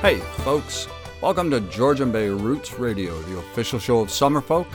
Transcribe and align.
Hey, 0.00 0.20
folks. 0.44 0.86
Welcome 1.20 1.50
to 1.50 1.60
Georgian 1.60 2.12
Bay 2.12 2.28
Roots 2.28 2.78
Radio, 2.78 3.20
the 3.22 3.40
official 3.40 3.80
show 3.80 3.98
of 3.98 4.10
Summerfolk. 4.10 4.68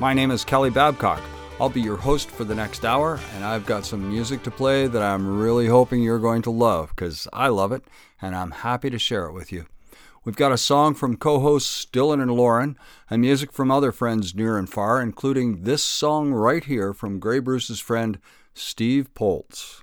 My 0.00 0.12
name 0.12 0.32
is 0.32 0.44
Kelly 0.44 0.68
Babcock. 0.68 1.22
I'll 1.60 1.68
be 1.68 1.80
your 1.80 1.96
host 1.96 2.28
for 2.28 2.42
the 2.42 2.56
next 2.56 2.84
hour, 2.84 3.20
and 3.36 3.44
I've 3.44 3.66
got 3.66 3.86
some 3.86 4.08
music 4.08 4.42
to 4.42 4.50
play 4.50 4.88
that 4.88 5.00
I'm 5.00 5.38
really 5.38 5.68
hoping 5.68 6.02
you're 6.02 6.18
going 6.18 6.42
to 6.42 6.50
love 6.50 6.88
because 6.88 7.28
I 7.32 7.48
love 7.48 7.70
it, 7.70 7.84
and 8.20 8.34
I'm 8.34 8.50
happy 8.50 8.90
to 8.90 8.98
share 8.98 9.26
it 9.26 9.32
with 9.32 9.52
you. 9.52 9.66
We've 10.24 10.34
got 10.34 10.50
a 10.50 10.58
song 10.58 10.94
from 10.94 11.18
co 11.18 11.38
hosts 11.38 11.86
Dylan 11.92 12.20
and 12.20 12.32
Lauren, 12.32 12.76
and 13.08 13.20
music 13.20 13.52
from 13.52 13.70
other 13.70 13.92
friends 13.92 14.34
near 14.34 14.58
and 14.58 14.68
far, 14.68 15.00
including 15.00 15.62
this 15.62 15.84
song 15.84 16.32
right 16.32 16.64
here 16.64 16.92
from 16.92 17.20
Grey 17.20 17.38
Bruce's 17.38 17.78
friend 17.78 18.18
Steve 18.54 19.14
Poltz. 19.14 19.82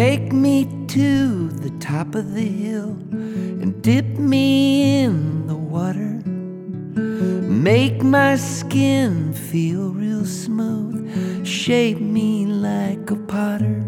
Take 0.00 0.32
me 0.32 0.64
to 0.86 1.48
the 1.48 1.68
top 1.78 2.14
of 2.14 2.32
the 2.32 2.48
hill 2.48 2.96
and 3.60 3.82
dip 3.82 4.06
me 4.16 5.02
in 5.02 5.46
the 5.46 5.54
water. 5.54 6.22
Make 7.68 8.02
my 8.02 8.36
skin 8.36 9.34
feel 9.34 9.90
real 9.90 10.24
smooth, 10.24 11.44
shape 11.44 12.00
me 12.00 12.46
like 12.46 13.10
a 13.10 13.16
potter. 13.16 13.84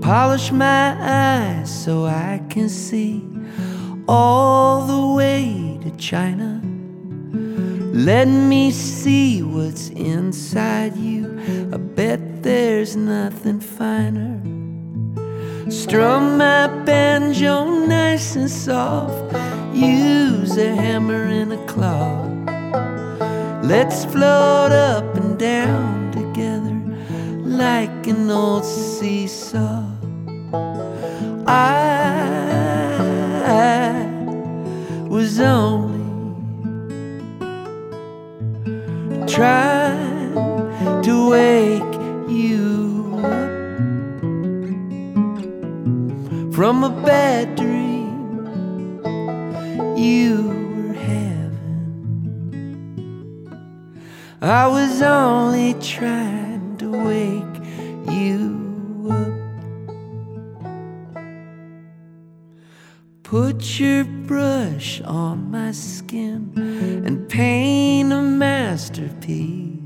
Polish 0.00 0.50
my 0.50 0.96
eyes 0.98 1.68
so 1.84 2.06
I 2.06 2.40
can 2.48 2.70
see 2.70 3.22
all 4.08 4.86
the 4.86 5.14
way 5.14 5.78
to 5.82 5.90
China. 5.98 6.62
Let 7.92 8.28
me 8.28 8.70
see 8.70 9.42
what's 9.42 9.90
inside 9.90 10.96
you. 10.96 11.38
I 11.70 11.76
bet 11.76 12.27
there's 12.48 12.96
nothing 12.96 13.60
finer. 13.60 14.40
Strum 15.70 16.38
my 16.38 16.66
banjo 16.86 17.86
nice 17.86 18.36
and 18.36 18.50
soft. 18.50 19.36
Use 19.74 20.56
a 20.56 20.74
hammer 20.74 21.24
and 21.40 21.52
a 21.52 21.62
claw. 21.66 22.24
Let's 23.62 24.06
float 24.06 24.72
up 24.72 25.14
and 25.16 25.38
down 25.38 26.10
together 26.10 26.78
like 27.44 28.06
an 28.06 28.30
old 28.30 28.64
seesaw. 28.64 29.84
I 31.46 31.98
was 35.06 35.38
only 35.38 35.98
trying 39.26 40.32
to 41.02 41.30
wake 41.30 41.57
from 46.58 46.82
a 46.82 46.90
bad 46.90 47.54
dream 47.54 48.98
you 49.96 50.48
were 50.74 50.92
having. 50.92 52.18
I 54.42 54.66
was 54.66 55.00
only 55.00 55.74
trying 55.74 56.76
to 56.78 56.90
wake 56.90 57.62
you 58.12 59.06
up. 59.08 59.38
Put 63.22 63.78
your 63.78 64.02
brush 64.26 65.00
on 65.02 65.52
my 65.52 65.70
skin 65.70 66.52
and 67.06 67.28
paint 67.28 68.12
a 68.12 68.20
masterpiece. 68.20 69.78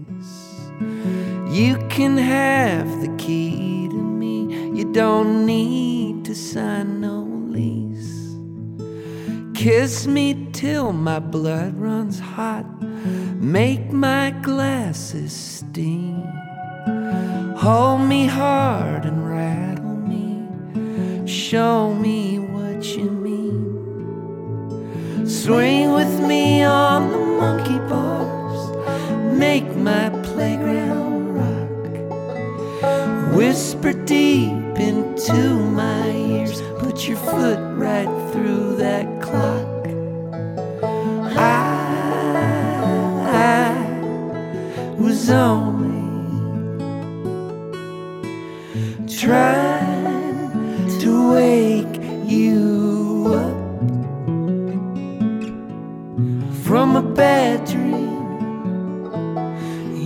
You 1.50 1.76
can 1.90 2.16
have 2.16 2.88
the 3.02 3.14
key 3.18 3.88
to 3.90 3.94
me, 3.94 4.74
you 4.74 4.90
don't 4.90 5.44
need 5.44 5.81
Kiss 9.62 10.08
me 10.08 10.48
till 10.52 10.92
my 10.92 11.20
blood 11.20 11.78
runs 11.78 12.18
hot, 12.18 12.66
make 13.40 13.92
my 13.92 14.32
glasses 14.42 15.32
steam. 15.32 16.24
Hold 17.58 18.00
me 18.00 18.26
hard 18.26 19.04
and 19.04 19.30
rattle 19.30 19.84
me, 19.84 20.48
show 21.28 21.94
me 21.94 22.40
what 22.40 22.84
you 22.96 23.08
mean. 23.08 23.68
Swing 25.28 25.92
with 25.92 26.20
me 26.26 26.64
on 26.64 27.12
the 27.12 27.18
monkey 27.18 27.78
bars, 27.88 28.76
make 29.38 29.76
my 29.76 30.10
playground 30.24 31.36
rock. 31.36 31.92
Whisper 33.36 33.92
deep 33.92 34.76
into 34.80 35.54
my 35.54 36.10
ears, 36.10 36.60
put 36.80 37.06
your 37.06 37.18
foot 37.18 37.60
right 37.78 38.10
through 38.32 38.74
that 38.78 39.21
clock. 39.32 39.86
I, 41.34 41.64
I 43.60 43.70
was 44.98 45.30
only 45.30 46.02
trying 49.08 50.52
to 51.00 51.10
wake 51.32 51.96
you 52.26 53.32
up 53.44 53.60
from 56.64 56.96
a 56.96 57.02
bad 57.02 57.64
dream 57.64 58.20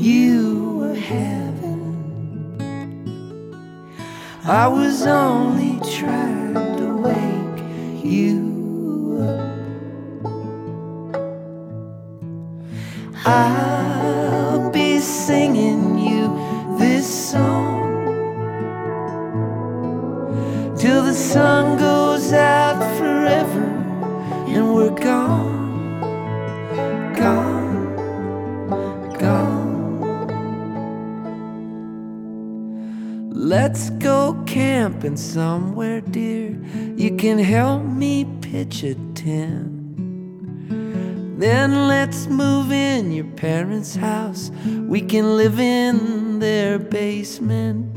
you 0.09 0.79
were 0.79 1.01
having. 1.17 1.95
I 4.45 4.69
was 4.69 5.05
only 5.05 5.81
trying 5.99 6.66
I'll 13.27 14.71
be 14.71 14.99
singing 14.99 15.99
you 15.99 16.29
this 16.79 17.07
song 17.31 18.07
till 20.79 21.03
the 21.03 21.15
sun 21.15 21.79
goes 21.79 22.33
out 22.33 22.79
forever 22.99 23.67
and 24.49 24.75
we're 24.75 24.91
gone 24.91 25.57
gone, 27.17 27.97
gone. 29.19 30.11
Let's 33.33 33.91
go 33.91 34.43
camping 34.47 35.17
somewhere, 35.17 36.01
dear. 36.01 36.57
You 36.97 37.17
can 37.17 37.39
help 37.39 37.85
me 37.85 38.25
pitch 38.41 38.83
a 38.83 38.95
tent. 39.15 39.76
Then 41.37 41.87
let's 41.87 42.29
move 42.29 42.73
in 42.73 43.13
your 43.13 43.27
parents' 43.27 43.95
house. 43.95 44.51
We 44.65 45.03
can 45.03 45.37
live 45.37 45.61
in 45.61 46.39
their 46.39 46.79
basement 46.79 47.95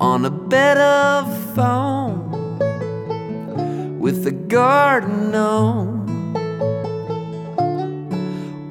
on 0.00 0.24
a 0.24 0.30
bed 0.30 0.78
of 0.78 1.54
foam 1.54 2.58
with 4.00 4.26
a 4.26 4.32
garden 4.32 5.30
gnome. 5.30 6.34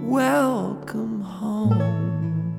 Welcome 0.05 1.21
home. 1.21 2.53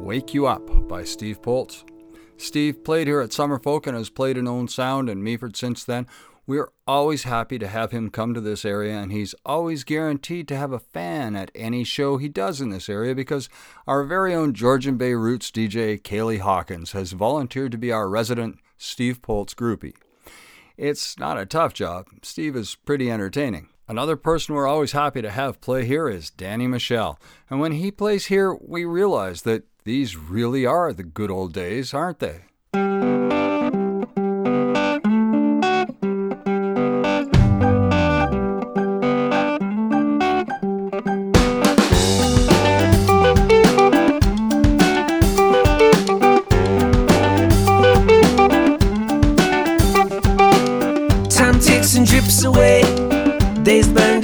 Wake 0.00 0.32
You 0.32 0.46
Up 0.46 0.88
by 0.88 1.04
Steve 1.04 1.42
Poltz. 1.42 1.84
Steve 2.36 2.84
played 2.84 3.06
here 3.06 3.20
at 3.20 3.30
Summerfolk 3.30 3.86
and 3.86 3.96
has 3.96 4.10
played 4.10 4.36
in 4.36 4.48
Owen 4.48 4.68
Sound 4.68 5.08
and 5.08 5.22
Meaford 5.22 5.56
since 5.56 5.84
then. 5.84 6.06
We're 6.46 6.72
always 6.86 7.22
happy 7.22 7.58
to 7.58 7.68
have 7.68 7.90
him 7.90 8.10
come 8.10 8.34
to 8.34 8.40
this 8.40 8.66
area, 8.66 8.98
and 8.98 9.10
he's 9.10 9.34
always 9.46 9.82
guaranteed 9.82 10.46
to 10.48 10.56
have 10.56 10.72
a 10.72 10.78
fan 10.78 11.36
at 11.36 11.50
any 11.54 11.84
show 11.84 12.18
he 12.18 12.28
does 12.28 12.60
in 12.60 12.68
this 12.68 12.90
area 12.90 13.14
because 13.14 13.48
our 13.86 14.04
very 14.04 14.34
own 14.34 14.52
Georgian 14.52 14.98
Bay 14.98 15.14
Roots 15.14 15.50
DJ 15.50 15.98
Kaylee 16.00 16.40
Hawkins 16.40 16.92
has 16.92 17.12
volunteered 17.12 17.72
to 17.72 17.78
be 17.78 17.90
our 17.90 18.10
resident 18.10 18.58
Steve 18.76 19.22
Poltz 19.22 19.54
groupie. 19.54 19.94
It's 20.76 21.18
not 21.18 21.38
a 21.38 21.46
tough 21.46 21.72
job. 21.72 22.08
Steve 22.22 22.56
is 22.56 22.74
pretty 22.74 23.10
entertaining. 23.10 23.68
Another 23.88 24.16
person 24.16 24.54
we're 24.54 24.66
always 24.66 24.92
happy 24.92 25.22
to 25.22 25.30
have 25.30 25.60
play 25.60 25.84
here 25.84 26.08
is 26.08 26.30
Danny 26.30 26.66
Michel, 26.66 27.18
And 27.48 27.60
when 27.60 27.72
he 27.72 27.90
plays 27.90 28.26
here, 28.26 28.54
we 28.54 28.84
realize 28.84 29.42
that 29.42 29.64
these 29.84 30.16
really 30.16 30.64
are 30.64 30.94
the 30.94 31.02
good 31.02 31.30
old 31.30 31.52
days, 31.52 31.92
aren't 31.92 32.18
they? 32.18 32.44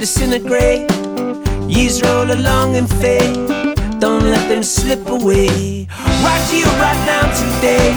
disintegrate. 0.01 0.89
Years 1.69 2.01
roll 2.01 2.31
along 2.31 2.75
and 2.75 2.89
fade. 2.89 3.70
Them 4.51 4.63
slip 4.63 5.07
away. 5.07 5.87
Right 6.27 6.45
here, 6.51 6.65
right 6.65 7.01
now, 7.07 7.23
today. 7.39 7.93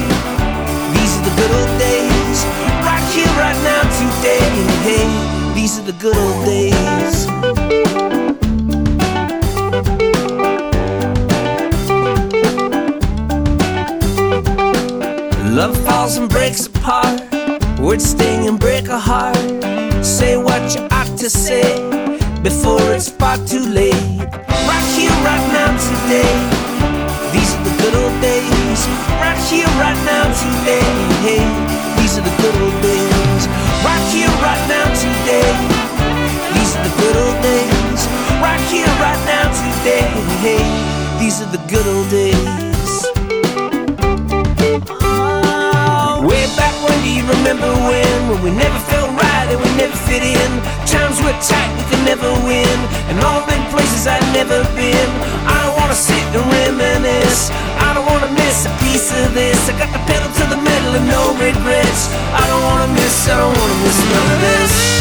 These 0.95 1.19
are 1.19 1.25
the 1.29 1.35
good 1.35 1.51
old 1.51 1.79
days. 1.81 2.45
Right 2.87 3.05
here, 3.13 3.27
right 3.35 3.59
now, 3.67 3.83
today. 3.99 4.39
Hey, 4.87 5.53
these 5.53 5.81
are 5.81 5.83
the 5.83 5.95
good 5.95 6.17
old 6.17 6.45
days. 6.47 7.27
Love 15.51 15.77
falls 15.85 16.19
and 16.19 16.31
breaks 16.31 16.69
apart. 16.69 17.21
Words 17.81 18.11
sting 18.11 18.47
and 18.47 18.61
break 18.61 18.87
a 18.87 18.99
heart. 19.01 19.37
Say 20.05 20.37
what 20.37 20.63
you 20.77 20.87
ought 20.93 21.19
to 21.19 21.29
say 21.29 21.95
before 22.45 22.93
it's 22.93 23.09
far 23.09 23.39
too 23.39 23.64
never 54.35 54.65
been. 54.75 55.11
I 55.47 55.63
don't 55.63 55.77
wanna 55.79 55.95
sit 55.95 56.25
and 56.35 56.45
reminisce. 56.51 57.51
I 57.79 57.95
don't 57.95 58.07
wanna 58.07 58.31
miss 58.35 58.67
a 58.67 58.73
piece 58.83 59.09
of 59.21 59.33
this. 59.33 59.59
I 59.71 59.79
got 59.79 59.91
the 59.95 60.03
pedal 60.11 60.31
to 60.39 60.45
the 60.51 60.61
metal 60.61 60.93
and 60.99 61.07
no 61.07 61.23
regrets. 61.39 62.11
I 62.35 62.43
don't 62.51 62.65
wanna 62.69 62.93
miss, 62.99 63.29
I 63.29 63.39
don't 63.39 63.57
wanna 63.57 63.79
miss 63.85 63.99
none 64.13 64.31
of 64.35 64.41
this. 64.41 64.94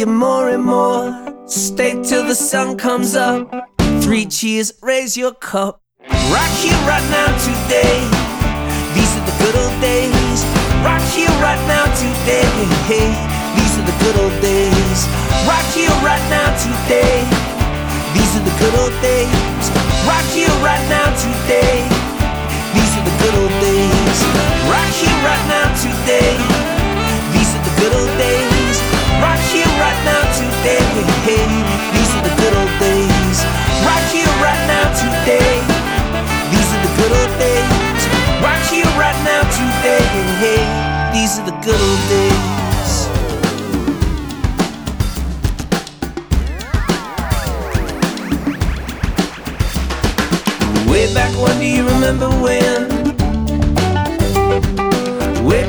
You 0.00 0.06
more 0.06 0.48
and 0.48 0.64
more. 0.64 1.12
Stay 1.46 1.92
till 2.02 2.24
the 2.24 2.34
sun 2.34 2.78
comes 2.78 3.14
up. 3.14 3.44
Three 4.00 4.24
cheers, 4.24 4.72
raise 4.80 5.14
your 5.14 5.34
cup. 5.34 5.82
Right 6.32 6.54
here, 6.64 6.80
right 6.88 7.04
now, 7.12 7.28
today. 7.36 8.00
These 8.96 9.12
are 9.18 9.24
the 9.28 9.36
good 9.44 9.56
old 9.60 9.76
days. 9.84 10.40
Right 10.80 11.04
here, 11.12 11.28
right 11.44 11.60
now, 11.68 11.84
today. 12.00 12.48
These 13.60 13.76
are 13.76 13.84
the 13.84 13.96
good 14.00 14.16
old 14.24 14.36
days. 14.40 15.00
Right 15.44 15.68
here, 15.76 15.92
right 16.00 16.24
now, 16.32 16.48
today. 16.56 17.20
These 18.16 18.32
are 18.40 18.44
the 18.48 18.56
good 18.56 18.74
old 18.80 18.96
days. 19.04 19.64
Right 20.08 20.28
here, 20.32 20.54
right 20.64 20.84
now, 20.88 21.12
today. 21.12 21.84
These 22.72 22.92
are 22.96 23.04
the 23.04 23.16
good 23.20 23.36
old 23.36 23.54
days. 23.60 24.18
Right 24.64 24.92
here, 24.96 25.18
right 25.28 25.44
now, 25.44 25.68
today. 25.76 26.59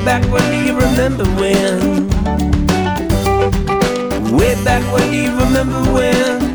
Back 0.06 0.24
when, 0.32 0.42
do 0.52 0.58
you 0.66 0.74
remember 0.74 1.26
when? 1.40 2.08
Way 4.36 4.56
back 4.64 4.84
when, 4.94 5.12
do 5.12 5.18
you 5.18 5.32
remember 5.38 5.82
when? 5.92 6.52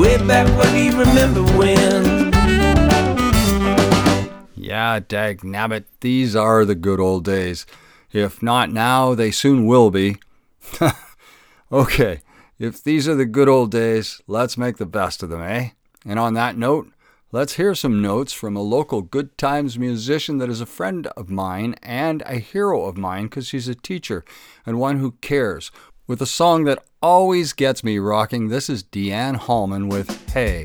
Way 0.00 0.18
back 0.26 0.46
when, 0.58 0.72
do 0.72 0.78
you 0.82 0.98
remember 0.98 1.42
when? 1.56 2.32
Yeah, 4.56 4.98
dag 5.00 5.42
nabbit, 5.42 5.84
these 6.00 6.34
are 6.34 6.64
the 6.64 6.74
good 6.74 6.98
old 6.98 7.24
days. 7.24 7.66
If 8.12 8.42
not 8.42 8.72
now, 8.72 9.14
they 9.14 9.30
soon 9.30 9.66
will 9.66 9.90
be. 9.90 10.16
okay, 11.72 12.22
if 12.58 12.82
these 12.82 13.06
are 13.08 13.14
the 13.14 13.26
good 13.26 13.48
old 13.48 13.70
days, 13.70 14.20
let's 14.26 14.58
make 14.58 14.78
the 14.78 14.86
best 14.86 15.22
of 15.22 15.28
them, 15.28 15.42
eh? 15.42 15.70
And 16.04 16.18
on 16.18 16.34
that 16.34 16.56
note, 16.56 16.90
let's 17.32 17.54
hear 17.54 17.74
some 17.74 18.00
notes 18.00 18.32
from 18.32 18.56
a 18.56 18.62
local 18.62 19.02
good 19.02 19.36
times 19.36 19.78
musician 19.78 20.38
that 20.38 20.48
is 20.48 20.60
a 20.60 20.66
friend 20.66 21.06
of 21.08 21.28
mine 21.28 21.74
and 21.82 22.22
a 22.26 22.38
hero 22.38 22.84
of 22.84 22.96
mine 22.96 23.24
because 23.24 23.46
she's 23.46 23.68
a 23.68 23.74
teacher 23.74 24.24
and 24.64 24.78
one 24.78 24.98
who 24.98 25.12
cares. 25.20 25.70
With 26.06 26.22
a 26.22 26.26
song 26.26 26.64
that 26.64 26.84
always 27.02 27.52
gets 27.52 27.82
me 27.82 27.98
rocking, 27.98 28.48
this 28.48 28.70
is 28.70 28.84
Deanne 28.84 29.36
Hallman 29.36 29.88
with. 29.88 30.30
Hey, 30.32 30.62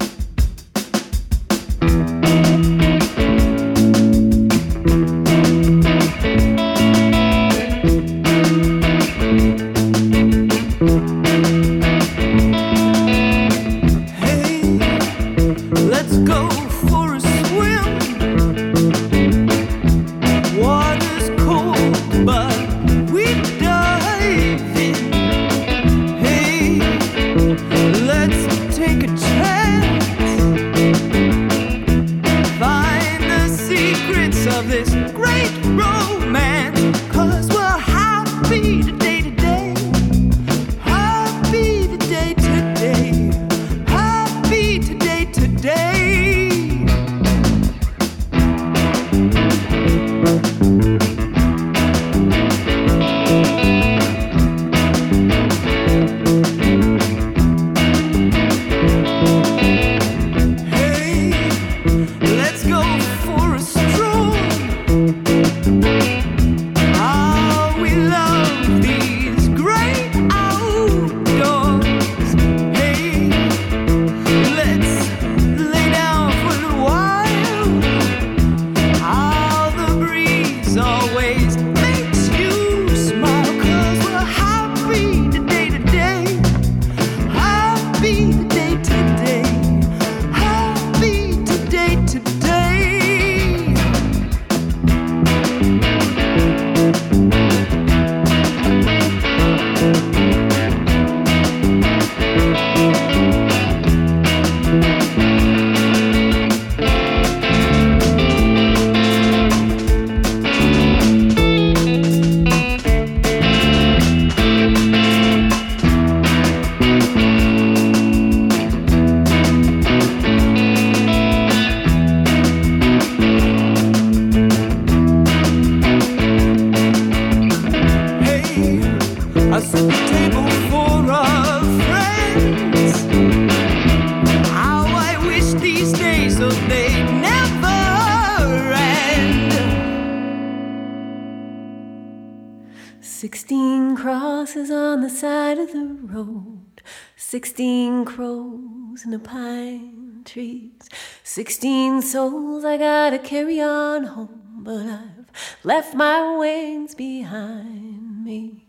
sixteen 147.51 148.05
crows 148.05 149.03
in 149.03 149.11
the 149.11 149.19
pine 149.19 150.21
trees, 150.23 150.87
sixteen 151.21 152.01
souls 152.01 152.63
I 152.63 152.77
gotta 152.77 153.19
carry 153.19 153.59
on 153.59 154.05
home, 154.05 154.63
but 154.63 154.85
I've 154.85 155.25
left 155.65 155.93
my 155.93 156.37
wings 156.37 156.95
behind 156.95 158.23
me. 158.23 158.67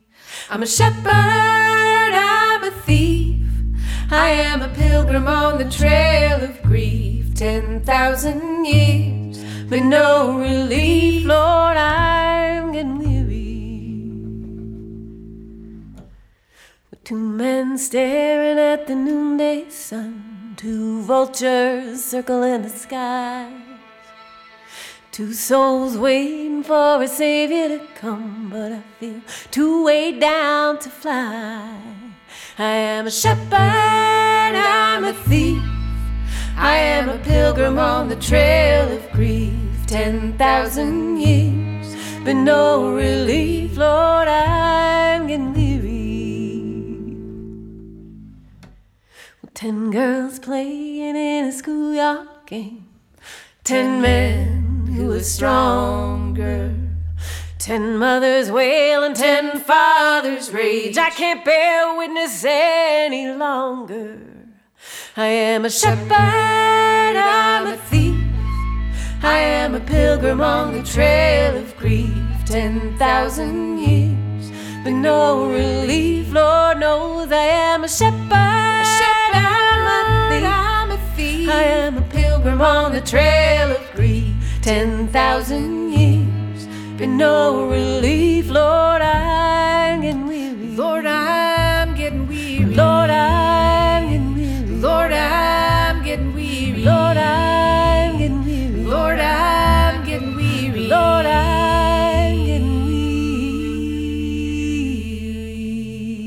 I'm 0.50 0.64
a 0.64 0.66
shepherd, 0.66 1.12
I'm 1.12 2.64
a 2.64 2.72
thief, 2.84 3.46
I 4.10 4.30
am 4.30 4.62
a 4.62 4.68
pilgrim 4.70 5.28
on 5.28 5.58
the 5.58 5.70
trail 5.70 6.42
of 6.42 6.60
grief. 6.64 7.32
Ten 7.36 7.84
thousand 7.84 8.64
years, 8.64 9.38
but 9.70 9.84
no 9.84 10.40
relief, 10.40 11.24
Lord, 11.24 11.76
I'm 11.76 12.72
getting 12.72 12.98
Two 17.04 17.16
men 17.16 17.78
staring 17.78 18.58
at 18.60 18.86
the 18.86 18.94
noonday 18.94 19.68
sun, 19.68 20.54
two 20.56 21.02
vultures 21.02 22.04
circling 22.04 22.62
the 22.62 22.68
skies, 22.68 23.50
two 25.10 25.32
souls 25.32 25.98
waiting 25.98 26.62
for 26.62 27.02
a 27.02 27.08
savior 27.08 27.76
to 27.76 27.84
come, 27.96 28.50
but 28.50 28.70
I 28.70 28.82
feel 29.00 29.20
too 29.50 29.84
weighed 29.84 30.20
down 30.20 30.78
to 30.78 30.88
fly. 30.88 31.76
I 32.56 32.72
am 32.96 33.08
a 33.08 33.10
shepherd, 33.10 33.52
I'm 33.52 35.04
a 35.04 35.12
thief, 35.12 35.60
I 36.56 36.76
am 36.76 37.08
a 37.08 37.18
pilgrim 37.18 37.80
on 37.80 38.10
the 38.10 38.16
trail 38.16 38.92
of 38.92 39.10
grief. 39.10 39.52
Ten 39.88 40.38
thousand 40.38 41.18
years, 41.20 41.96
but 42.24 42.34
no 42.34 42.94
relief, 42.94 43.76
Lord, 43.76 44.28
I'm 44.28 45.26
getting 45.26 45.52
weary. 45.52 45.81
Ten 49.54 49.90
girls 49.90 50.38
playing 50.38 51.14
in 51.14 51.44
a 51.44 51.52
schoolyard 51.52 52.26
game. 52.46 52.86
Ten 53.64 54.00
men 54.00 54.86
who 54.86 55.12
are 55.12 55.20
stronger. 55.20 56.74
Ten 57.58 57.98
mothers 57.98 58.50
wail 58.50 59.04
and 59.04 59.14
ten 59.14 59.60
fathers 59.60 60.50
rage. 60.52 60.96
I 60.96 61.10
can't 61.10 61.44
bear 61.44 61.96
witness 61.96 62.44
any 62.46 63.28
longer. 63.28 64.20
I 65.16 65.26
am 65.26 65.66
a 65.66 65.70
shepherd, 65.70 66.10
I'm 66.10 67.66
a 67.66 67.76
thief. 67.76 68.18
I 69.22 69.36
am 69.36 69.74
a 69.74 69.80
pilgrim 69.80 70.40
on 70.40 70.72
the 70.72 70.82
trail 70.82 71.56
of 71.58 71.76
grief. 71.76 72.10
Ten 72.46 72.96
thousand 72.96 73.78
years, 73.78 74.50
but 74.82 74.92
no 74.92 75.46
relief. 75.46 76.32
Lord 76.32 76.80
knows 76.80 77.30
I 77.30 77.44
am 77.44 77.84
a 77.84 77.88
shepherd. 77.88 79.21
I'm 80.44 80.90
a 80.90 80.98
thief. 81.16 81.48
I 81.48 81.62
am 81.62 81.98
a 81.98 82.02
pilgrim 82.02 82.60
on 82.60 82.92
the 82.92 83.00
trail 83.00 83.70
of 83.72 83.92
grief. 83.94 84.34
Ten 84.62 85.08
thousand 85.08 85.92
years, 85.92 86.66
been 86.96 87.16
no 87.16 87.68
relief. 87.68 88.48
Lord, 88.48 89.02
I'm 89.02 90.00
getting 90.00 90.26
weary. 90.26 90.68
Lord, 90.76 91.06
I'm 91.06 91.94
getting 91.94 92.26
weary. 92.28 92.64
Lord, 92.64 93.10
I'm 93.10 94.08
getting 94.08 94.34
weary. 94.34 94.76
Lord, 94.76 95.12
I'm 95.12 96.02
getting 96.04 96.32
weary. 96.34 96.84
Lord, 96.84 97.16
I'm 97.16 98.18
getting 98.18 98.44
weary. 98.44 98.84
Lord, 98.84 99.18
I'm 99.18 100.04
getting 100.04 100.36
weary. 100.36 100.86
Lord, 100.88 101.26
I'm 101.26 102.44
getting 102.46 102.84
weary. 102.84 103.12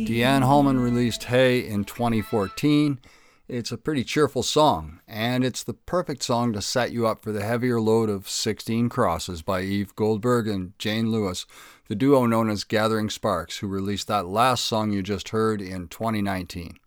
Deanne 0.07 0.43
Hallman 0.43 0.79
released 0.79 1.23
Hey 1.25 1.65
in 1.65 1.85
2014. 1.85 2.99
It's 3.47 3.71
a 3.71 3.77
pretty 3.77 4.03
cheerful 4.03 4.41
song, 4.41 5.01
and 5.07 5.43
it's 5.43 5.61
the 5.61 5.75
perfect 5.75 6.23
song 6.23 6.51
to 6.53 6.63
set 6.63 6.91
you 6.91 7.05
up 7.05 7.21
for 7.21 7.31
the 7.31 7.43
heavier 7.43 7.79
load 7.79 8.09
of 8.09 8.27
16 8.27 8.89
Crosses 8.89 9.43
by 9.43 9.61
Eve 9.61 9.95
Goldberg 9.95 10.47
and 10.47 10.73
Jane 10.79 11.11
Lewis, 11.11 11.45
the 11.87 11.93
duo 11.93 12.25
known 12.25 12.49
as 12.49 12.63
Gathering 12.63 13.11
Sparks, 13.11 13.59
who 13.59 13.67
released 13.67 14.07
that 14.07 14.25
last 14.25 14.65
song 14.65 14.91
you 14.91 15.03
just 15.03 15.29
heard 15.29 15.61
in 15.61 15.87
2019. 15.89 16.79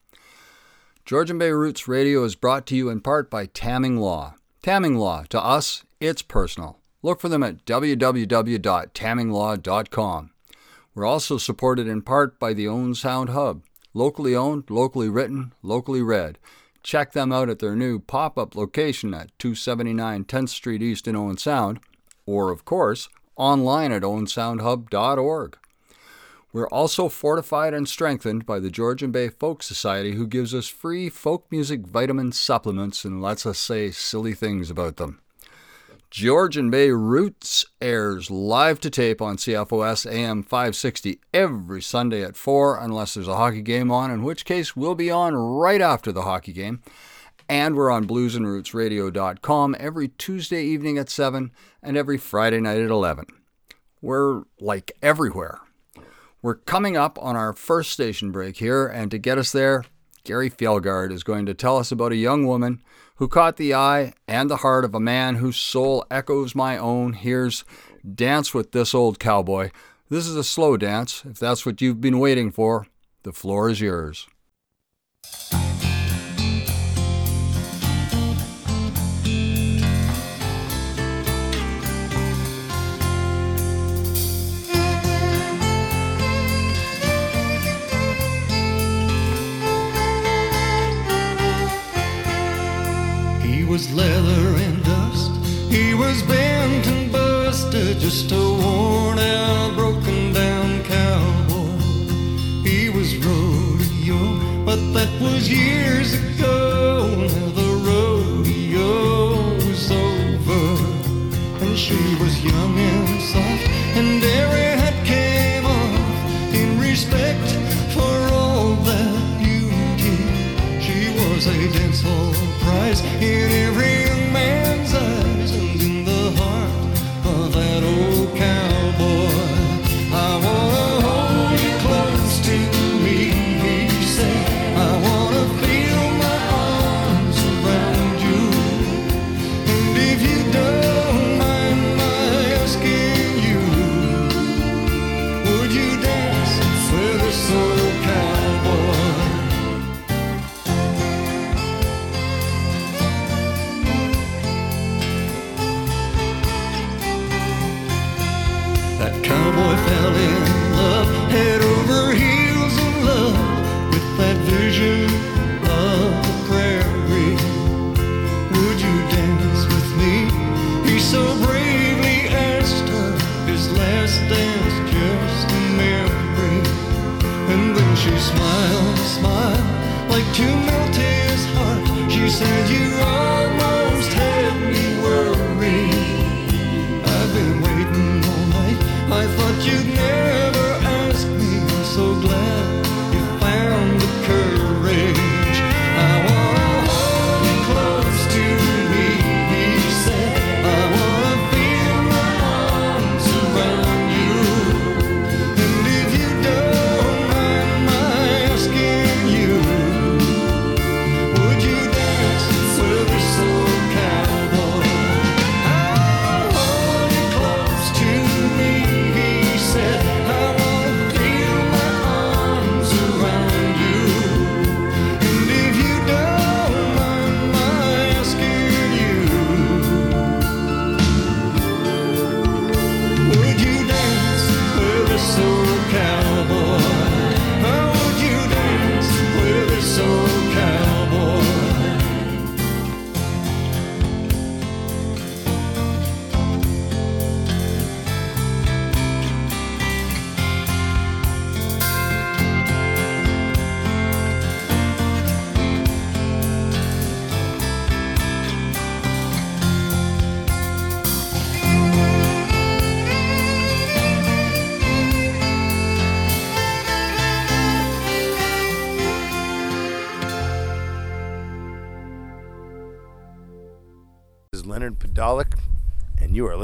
Georgian 1.04 1.38
Bay 1.38 1.52
Roots 1.52 1.86
Radio 1.86 2.24
is 2.24 2.34
brought 2.34 2.66
to 2.66 2.74
you 2.74 2.88
in 2.88 3.02
part 3.02 3.30
by 3.30 3.46
Tamming 3.46 3.98
Law. 3.98 4.34
Tamming 4.60 4.96
Law, 4.96 5.22
to 5.28 5.40
us, 5.40 5.84
it's 6.00 6.22
personal. 6.22 6.80
Look 7.04 7.20
for 7.20 7.28
them 7.28 7.44
at 7.44 7.64
www.tamminglaw.com. 7.66 10.30
We're 10.92 11.06
also 11.06 11.38
supported 11.38 11.86
in 11.86 12.02
part 12.02 12.40
by 12.40 12.52
the 12.52 12.66
Owen 12.66 12.96
Sound 12.96 13.28
Hub. 13.28 13.62
Locally 13.98 14.36
owned, 14.36 14.70
locally 14.70 15.08
written, 15.08 15.52
locally 15.60 16.02
read. 16.02 16.38
Check 16.84 17.14
them 17.14 17.32
out 17.32 17.48
at 17.48 17.58
their 17.58 17.74
new 17.74 17.98
pop 17.98 18.38
up 18.38 18.54
location 18.54 19.12
at 19.12 19.36
279 19.40 20.24
10th 20.24 20.50
Street 20.50 20.82
East 20.82 21.08
in 21.08 21.16
Owen 21.16 21.36
Sound, 21.36 21.80
or, 22.24 22.52
of 22.52 22.64
course, 22.64 23.08
online 23.34 23.90
at 23.90 24.02
owensoundhub.org. 24.02 25.58
We're 26.52 26.68
also 26.68 27.08
fortified 27.08 27.74
and 27.74 27.88
strengthened 27.88 28.46
by 28.46 28.60
the 28.60 28.70
Georgian 28.70 29.10
Bay 29.10 29.30
Folk 29.30 29.64
Society, 29.64 30.12
who 30.12 30.28
gives 30.28 30.54
us 30.54 30.68
free 30.68 31.08
folk 31.08 31.46
music 31.50 31.80
vitamin 31.80 32.30
supplements 32.30 33.04
and 33.04 33.20
lets 33.20 33.44
us 33.44 33.58
say 33.58 33.90
silly 33.90 34.32
things 34.32 34.70
about 34.70 34.98
them. 34.98 35.20
Georgian 36.10 36.70
Bay 36.70 36.90
Roots 36.90 37.66
airs 37.82 38.30
live 38.30 38.80
to 38.80 38.88
tape 38.88 39.20
on 39.20 39.36
CFOS 39.36 40.10
AM 40.10 40.42
560 40.42 41.20
every 41.34 41.82
Sunday 41.82 42.22
at 42.22 42.34
4, 42.34 42.78
unless 42.78 43.12
there's 43.12 43.28
a 43.28 43.36
hockey 43.36 43.60
game 43.60 43.92
on, 43.92 44.10
in 44.10 44.22
which 44.22 44.46
case 44.46 44.74
we'll 44.74 44.94
be 44.94 45.10
on 45.10 45.34
right 45.34 45.82
after 45.82 46.10
the 46.10 46.22
hockey 46.22 46.54
game. 46.54 46.80
And 47.46 47.76
we're 47.76 47.90
on 47.90 48.06
bluesandrootsradio.com 48.06 49.76
every 49.78 50.08
Tuesday 50.08 50.64
evening 50.64 50.96
at 50.96 51.10
7 51.10 51.52
and 51.82 51.96
every 51.98 52.16
Friday 52.16 52.60
night 52.60 52.80
at 52.80 52.90
11. 52.90 53.26
We're 54.00 54.44
like 54.58 54.92
everywhere. 55.02 55.60
We're 56.40 56.54
coming 56.54 56.96
up 56.96 57.18
on 57.20 57.36
our 57.36 57.52
first 57.52 57.90
station 57.90 58.32
break 58.32 58.56
here, 58.56 58.86
and 58.86 59.10
to 59.10 59.18
get 59.18 59.36
us 59.36 59.52
there, 59.52 59.84
Gary 60.24 60.48
Fjellgaard 60.48 61.12
is 61.12 61.22
going 61.22 61.44
to 61.46 61.54
tell 61.54 61.76
us 61.76 61.92
about 61.92 62.12
a 62.12 62.16
young 62.16 62.46
woman 62.46 62.82
who 63.18 63.26
caught 63.26 63.56
the 63.56 63.74
eye 63.74 64.12
and 64.28 64.48
the 64.48 64.58
heart 64.58 64.84
of 64.84 64.94
a 64.94 65.00
man 65.00 65.36
whose 65.36 65.56
soul 65.56 66.04
echoes 66.10 66.54
my 66.54 66.78
own. 66.78 67.12
Here's 67.12 67.64
Dance 68.14 68.54
with 68.54 68.70
This 68.70 68.94
Old 68.94 69.18
Cowboy. 69.18 69.70
This 70.08 70.26
is 70.26 70.36
a 70.36 70.44
slow 70.44 70.76
dance. 70.76 71.24
If 71.28 71.38
that's 71.38 71.66
what 71.66 71.80
you've 71.80 72.00
been 72.00 72.20
waiting 72.20 72.52
for, 72.52 72.86
the 73.24 73.32
floor 73.32 73.68
is 73.70 73.80
yours. 73.80 74.28
Busted, 98.08 98.37
just 98.37 98.37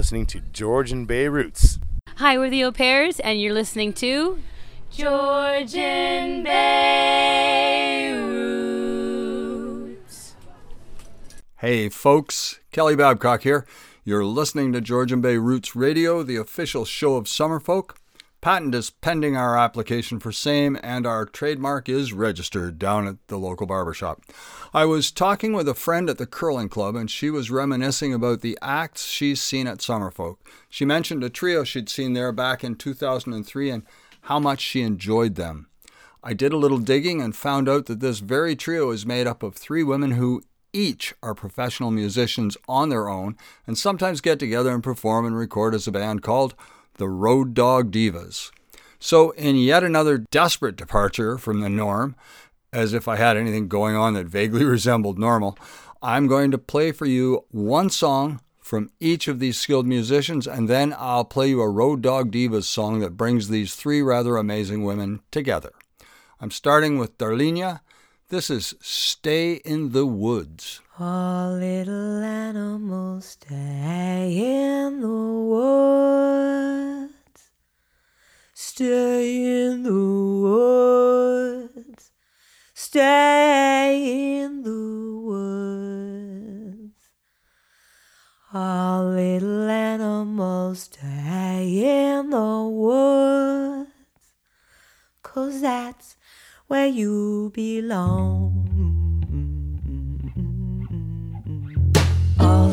listening 0.05 0.27
to 0.27 0.41
Georgian 0.53 1.07
Bay 1.07 1.29
Roots. 1.29 1.79
Hi, 2.17 2.37
we're 2.37 2.51
the 2.51 2.63
Au 2.65 2.73
Pairs, 2.73 3.21
and 3.21 3.41
you're 3.41 3.55
listening 3.55 3.95
to 3.95 4.39
Georgian 4.91 6.43
Bay 6.43 8.13
Roots. 9.73 10.35
Hey, 11.57 11.89
folks, 11.89 12.61
Kelly 12.71 12.95
Babcock 12.95 13.45
here. 13.45 13.65
You're 14.05 14.27
listening 14.27 14.75
to 14.75 14.83
Georgian 14.83 15.23
Bay 15.23 15.39
Roots 15.39 15.75
Radio, 15.75 16.23
the 16.23 16.37
official 16.37 16.85
show 16.85 17.17
of 17.17 17.25
Summerfolk. 17.25 17.93
Patent 18.45 18.75
is 18.75 18.91
pending 18.91 19.39
our 19.39 19.57
application 19.57 20.21
for 20.21 20.31
same, 20.31 20.79
and 20.83 21.07
our 21.07 21.25
trademark 21.25 21.89
is 21.89 22.13
registered 22.13 22.79
down 22.79 23.09
at 23.09 23.17
the 23.29 23.39
local 23.39 23.67
barbershop. 23.67 24.21
I 24.75 24.85
was 24.85 25.11
talking 25.11 25.55
with 25.55 25.67
a 25.67 25.73
friend 25.73 26.11
at 26.11 26.19
the 26.19 26.27
curling 26.27 26.69
club, 26.69 26.95
and 26.95 27.11
she 27.11 27.31
was 27.31 27.51
reminiscing 27.51 28.13
about 28.13 28.43
the 28.43 28.59
acts 28.61 29.07
she's 29.07 29.41
seen 29.41 29.67
at 29.67 29.79
Summerfolk. 29.79 30.37
She 30.69 30.85
mentioned 30.85 31.25
a 31.25 31.31
trio 31.31 31.65
she'd 31.65 31.89
seen 31.89 32.13
there 32.13 32.33
back 32.33 32.63
in 32.63 32.75
2003 32.75 33.71
and 33.71 33.83
how 34.25 34.39
much 34.39 34.61
she 34.61 34.83
enjoyed 34.83 35.37
them. 35.37 35.69
I 36.23 36.35
did 36.35 36.53
a 36.53 36.59
little 36.59 36.77
digging 36.77 37.23
and 37.23 37.35
found 37.35 37.67
out 37.67 37.87
that 37.87 38.01
this 38.01 38.19
very 38.19 38.55
trio 38.55 38.91
is 38.91 39.07
made 39.07 39.27
up 39.27 39.43
of 39.43 39.55
three 39.55 39.83
women 39.83 40.11
who 40.11 40.43
each 40.75 41.15
are 41.23 41.35
professional 41.35 41.91
musicians 41.91 42.59
on 42.69 42.91
their 42.91 43.09
own 43.09 43.39
and 43.67 43.79
sometimes 43.79 44.21
get 44.21 44.39
together 44.39 44.71
and 44.71 44.85
perform 44.85 45.25
and 45.25 45.35
record 45.35 45.75
as 45.75 45.87
a 45.87 45.93
band 45.93 46.21
called 46.23 46.55
the 46.95 47.09
Road 47.09 47.55
Dog 47.55 47.91
Divas. 47.91 48.51
So, 48.99 49.31
in 49.33 49.57
yet 49.57 49.85
another 49.85 50.19
desperate 50.19 50.77
departure 50.77 51.37
from 51.37 51.61
the 51.61 51.69
norm, 51.69 52.17
as 52.73 52.95
if 52.95 53.07
I 53.07 53.17
had 53.17 53.37
anything 53.37 53.69
going 53.69 53.97
on 53.97 54.15
that 54.15 54.27
vaguely 54.27 54.65
resembled 54.65 55.19
normal, 55.19 55.59
I'm 56.03 56.27
going 56.27 56.51
to 56.51 56.59
play 56.59 56.93
for 56.93 57.07
you 57.07 57.45
one 57.51 57.91
song 57.91 58.41
from 58.61 58.91
each 58.99 59.29
of 59.29 59.41
these 59.41 59.59
skilled 59.59 59.87
musicians, 59.87 60.47
and 60.47 60.69
then 60.69 60.95
I'll 60.99 61.25
play 61.25 61.49
you 61.49 61.61
a 61.61 61.69
Road 61.69 62.01
Dog 62.01 62.33
Divas 62.33 62.65
song 62.65 63.01
that 63.01 63.17
brings 63.17 63.49
these 63.49 63.75
three 63.75 64.01
rather 64.01 64.37
amazing 64.37 64.85
women 64.85 65.21
together. 65.31 65.73
I'm 66.41 66.51
starting 66.51 66.99
with 66.99 67.19
Darlenia. 67.19 67.81
This 68.31 68.49
is 68.49 68.75
Stay 68.81 69.55
in 69.57 69.93
the 69.93 70.07
Woods. 70.07 70.81
All 70.97 71.55
little 71.55 72.23
animals 72.23 73.25
stay 73.25 74.31
in 74.39 75.01
the 75.01 75.09
woods. 75.51 77.11
Stay 78.55 79.67
in 79.67 79.83
the 79.83 79.91
woods. 80.47 82.13
Stay 82.75 84.39
in 84.39 84.63
the 84.63 85.19
woods. 85.25 87.09
All 88.53 89.07
little 89.07 89.69
animals 89.69 90.79
stay 90.79 92.15
in 92.15 92.31
the 92.31 92.69
woods. 92.71 93.91
Cause 95.25 95.61
that's 95.61 96.17
where 96.69 96.87
you 96.87 97.51
belong. 97.53 98.74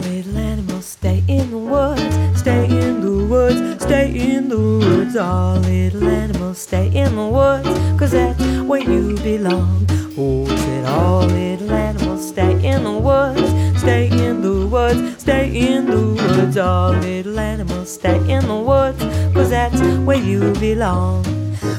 Little 0.02 0.38
animals 0.38 0.86
stay 0.86 1.24
in 1.28 1.52
the 1.52 1.58
woods, 1.58 2.40
stay 2.40 2.66
in 2.66 3.02
the 3.02 3.26
woods, 3.26 3.84
stay 3.84 4.08
in 4.10 4.50
the 4.50 4.58
woods. 4.58 5.16
All 5.16 5.58
little 5.58 6.08
animals 6.08 6.58
stay 6.58 6.88
in 6.88 7.16
the 7.16 7.28
woods, 7.28 7.70
cause 8.00 8.12
that's 8.12 8.42
where 8.70 8.82
you 8.82 9.16
belong. 9.18 9.86
Oh, 10.18 10.46
said 10.46 10.86
all 10.86 11.26
little 11.26 11.72
animals 11.72 12.28
stay 12.28 12.54
in 12.66 12.84
the 12.84 12.92
woods, 12.92 13.50
stay 13.80 14.08
in 14.10 14.42
the 14.42 14.68
woods, 14.68 15.22
stay 15.22 15.46
in 15.56 15.86
the 15.86 16.02
woods. 16.16 16.58
All 16.58 16.92
little 16.92 17.40
animals 17.40 17.94
stay 17.94 18.18
in 18.30 18.48
the 18.48 18.56
woods, 18.56 19.00
cause 19.34 19.50
that's 19.50 19.82
where 20.06 20.18
you 20.18 20.54
belong. 20.54 21.26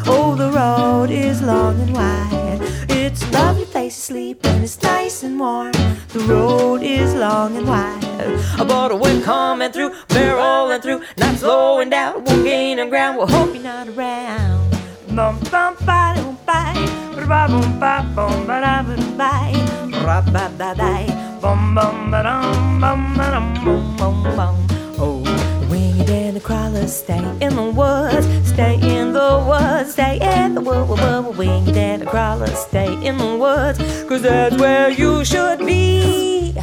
Oh, 0.06 0.34
the 0.36 0.50
road 0.50 1.10
is 1.10 1.42
long 1.42 1.80
and 1.80 1.94
wide. 1.94 2.60
It's 2.88 3.22
a 3.22 3.30
lovely 3.32 3.64
place 3.64 3.96
to 3.96 4.02
sleep 4.02 4.44
and 4.44 4.62
it's 4.62 4.80
nice 4.82 5.22
and 5.22 5.38
warm. 5.38 5.72
The 6.08 6.20
road 6.28 6.82
is 6.82 7.14
long 7.14 7.56
and 7.56 7.66
wide. 7.66 8.01
But 8.58 9.00
wind 9.00 9.24
coming 9.24 9.72
through, 9.72 9.90
barreling 10.08 10.82
through, 10.82 11.02
not 11.16 11.36
slowing 11.38 11.90
down, 11.90 12.24
won't 12.24 12.44
gain 12.44 12.78
on 12.80 12.88
ground. 12.88 13.18
We'll 13.18 13.26
hope 13.26 13.54
you're 13.54 13.62
not 13.62 13.88
around. 13.88 14.70
Bum 15.14 15.38
bum 15.50 15.76
ba 15.84 16.14
dum 16.16 16.38
ba 16.46 16.72
bum 17.48 17.78
ba 17.78 18.06
bum 18.14 18.46
ba 18.46 18.60
ba 19.90 20.22
ba 20.32 20.50
ba 20.56 20.74
bye, 20.74 21.38
bum 21.40 21.74
bum 21.74 22.10
ba 22.10 22.22
dum 22.22 22.80
bum 22.80 23.14
ba 23.16 23.30
dum 23.30 23.54
bum 23.64 23.96
bum 23.96 24.36
bum. 24.36 24.54
Oh, 24.98 25.20
the 25.20 25.66
winged 25.70 26.08
and 26.08 26.36
the 26.36 26.88
stay 26.88 27.22
in 27.40 27.56
the 27.56 27.70
woods, 27.76 28.26
stay 28.48 28.74
in 28.80 29.12
the 29.12 29.44
woods, 29.46 29.92
stay 29.92 30.18
in 30.20 30.54
the 30.54 30.60
woods, 30.62 31.02
the 32.00 32.06
crawlers 32.06 32.58
stay 32.58 32.94
in 33.06 33.18
the 33.18 33.36
woods, 33.36 33.78
cause 34.08 34.22
that's 34.22 34.56
where 34.56 34.90
you 34.90 35.24
should 35.24 35.58
be. 35.58 36.54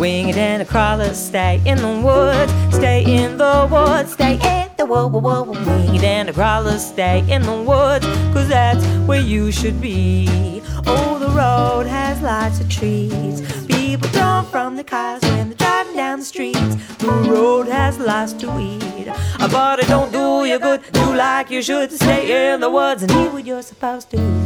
Winged 0.00 0.38
and 0.38 0.62
the 0.62 0.64
crawlers 0.64 1.18
stay 1.18 1.60
in 1.66 1.76
the 1.76 2.00
woods, 2.00 2.50
stay 2.74 3.04
in 3.04 3.36
the 3.36 3.68
woods, 3.70 4.12
stay 4.14 4.32
in 4.32 4.70
the 4.78 4.86
woods, 4.86 5.12
woods, 5.12 5.48
woods. 5.48 5.66
Winged 5.66 6.02
and 6.02 6.26
the 6.26 6.32
crawlers 6.32 6.86
stay 6.86 7.18
in 7.28 7.42
the 7.42 7.62
woods, 7.62 8.06
cause 8.32 8.48
that's 8.48 8.82
where 9.06 9.20
you 9.20 9.52
should 9.52 9.78
be. 9.78 10.62
Oh, 10.86 11.18
the 11.18 11.28
road 11.28 11.86
has 11.86 12.22
lots 12.22 12.60
of 12.60 12.70
trees. 12.70 13.42
People 13.66 14.08
jump 14.08 14.48
from 14.48 14.76
the 14.76 14.84
cars 14.84 15.20
when 15.20 15.50
they're 15.50 15.58
driving 15.58 15.96
down 15.96 16.20
the 16.20 16.24
streets. 16.24 16.76
The 16.96 17.08
road 17.28 17.68
has 17.68 17.98
lots 17.98 18.32
to 18.32 18.58
eat. 18.58 19.06
But 19.50 19.80
it 19.80 19.88
don't 19.88 20.10
do 20.10 20.46
you 20.46 20.58
good. 20.58 20.80
Do 20.92 21.14
like 21.14 21.50
you 21.50 21.60
should. 21.60 21.92
Stay 21.92 22.54
in 22.54 22.60
the 22.60 22.70
woods 22.70 23.02
and 23.02 23.12
eat 23.12 23.32
what 23.34 23.44
you're 23.44 23.60
supposed 23.60 24.10
to. 24.12 24.40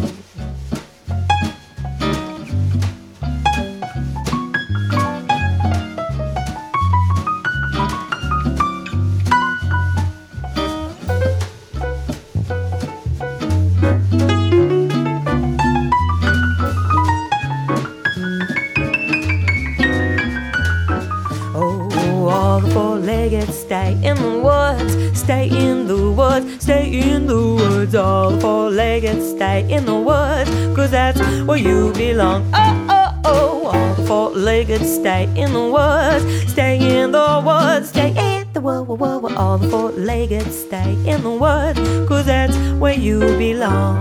Stay 23.42 23.92
in 24.02 24.16
the 24.16 24.38
woods, 24.38 25.18
stay 25.18 25.48
in 25.48 25.86
the 25.86 26.10
woods, 26.10 26.62
stay 26.62 27.12
in 27.12 27.26
the 27.26 27.36
woods. 27.36 27.94
All 27.94 28.30
the 28.30 28.40
four-legged 28.40 29.22
stay 29.22 29.70
in 29.70 29.84
the 29.84 29.94
woods, 29.94 30.50
cause 30.76 30.90
that's 30.90 31.20
where 31.46 31.58
you 31.58 31.92
belong. 31.92 32.50
Oh, 32.54 32.86
oh, 32.88 33.20
oh, 33.24 33.66
all 33.66 33.94
the 33.94 34.06
four-legged 34.06 34.84
stay 34.84 35.24
in 35.36 35.52
the 35.52 35.68
woods, 35.68 36.52
stay 36.52 36.76
in 36.78 37.12
the 37.12 37.42
woods, 37.44 37.88
stay 37.88 38.10
in 38.10 38.52
the 38.52 38.60
woods. 38.60 38.88
Whoa, 38.88 39.18
whoa. 39.18 39.34
All 39.34 39.58
the 39.58 39.68
four-legged 39.68 40.50
stay 40.52 40.92
in 41.06 41.22
the 41.22 41.30
woods, 41.30 41.78
cause 42.08 42.26
that's 42.26 42.56
where 42.78 42.94
you 42.94 43.18
belong. 43.36 44.00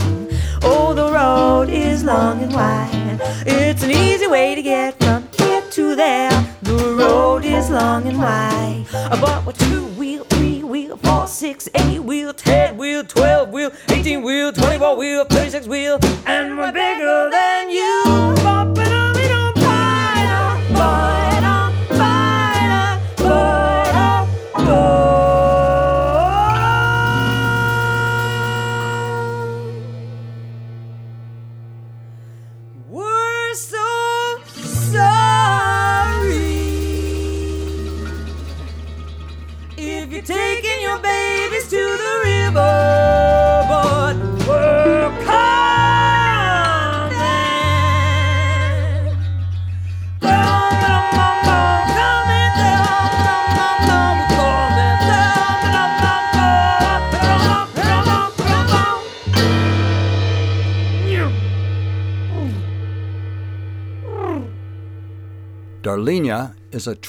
Oh, 0.61 0.93
the 0.93 1.11
road 1.11 1.69
is 1.69 2.03
long 2.03 2.41
and 2.43 2.53
wide. 2.53 3.19
It's 3.45 3.83
an 3.83 3.91
easy 3.91 4.27
way 4.27 4.55
to 4.55 4.61
get 4.61 4.97
from 4.99 5.27
here 5.37 5.61
to 5.71 5.95
there. 5.95 6.52
The 6.63 6.95
road 6.97 7.43
is 7.43 7.69
long 7.69 8.07
and 8.07 8.17
wide. 8.17 8.85
But 9.19 9.45
with 9.45 9.57
two 9.57 9.85
wheel, 9.99 10.23
three 10.23 10.63
wheel, 10.63 10.95
four, 10.95 11.27
six, 11.27 11.67
eight 11.75 11.99
wheel, 11.99 12.33
ten 12.33 12.77
wheel, 12.77 13.03
twelve 13.03 13.49
wheel, 13.49 13.71
eighteen 13.89 14.21
wheel, 14.21 14.53
twenty-four 14.53 14.95
wheel, 14.95 15.17
wheel, 15.17 15.25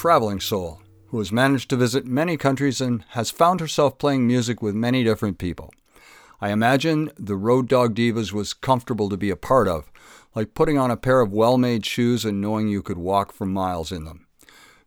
traveling 0.05 0.39
soul 0.39 0.83
who 1.07 1.19
has 1.19 1.33
managed 1.33 1.71
to 1.71 1.77
visit 1.77 2.05
many 2.05 2.37
countries 2.37 2.79
and 2.79 3.03
has 3.13 3.31
found 3.31 3.59
herself 3.59 3.97
playing 3.97 4.27
music 4.27 4.61
with 4.61 4.75
many 4.75 5.03
different 5.03 5.39
people. 5.39 5.73
I 6.43 6.51
imagine 6.51 7.11
the 7.17 7.37
Road 7.37 7.69
Dog 7.69 7.95
Divas 7.95 8.31
was 8.31 8.53
comfortable 8.53 9.09
to 9.09 9.17
be 9.17 9.31
a 9.31 9.35
part 9.35 9.67
of, 9.67 9.91
like 10.35 10.53
putting 10.53 10.77
on 10.77 10.91
a 10.91 10.99
pair 10.99 11.23
of 11.23 11.33
well 11.33 11.57
made 11.57 11.87
shoes 11.87 12.27
and 12.27 12.39
knowing 12.39 12.69
you 12.69 12.83
could 12.83 12.99
walk 12.99 13.33
for 13.33 13.47
miles 13.47 13.91
in 13.91 14.05
them. 14.05 14.27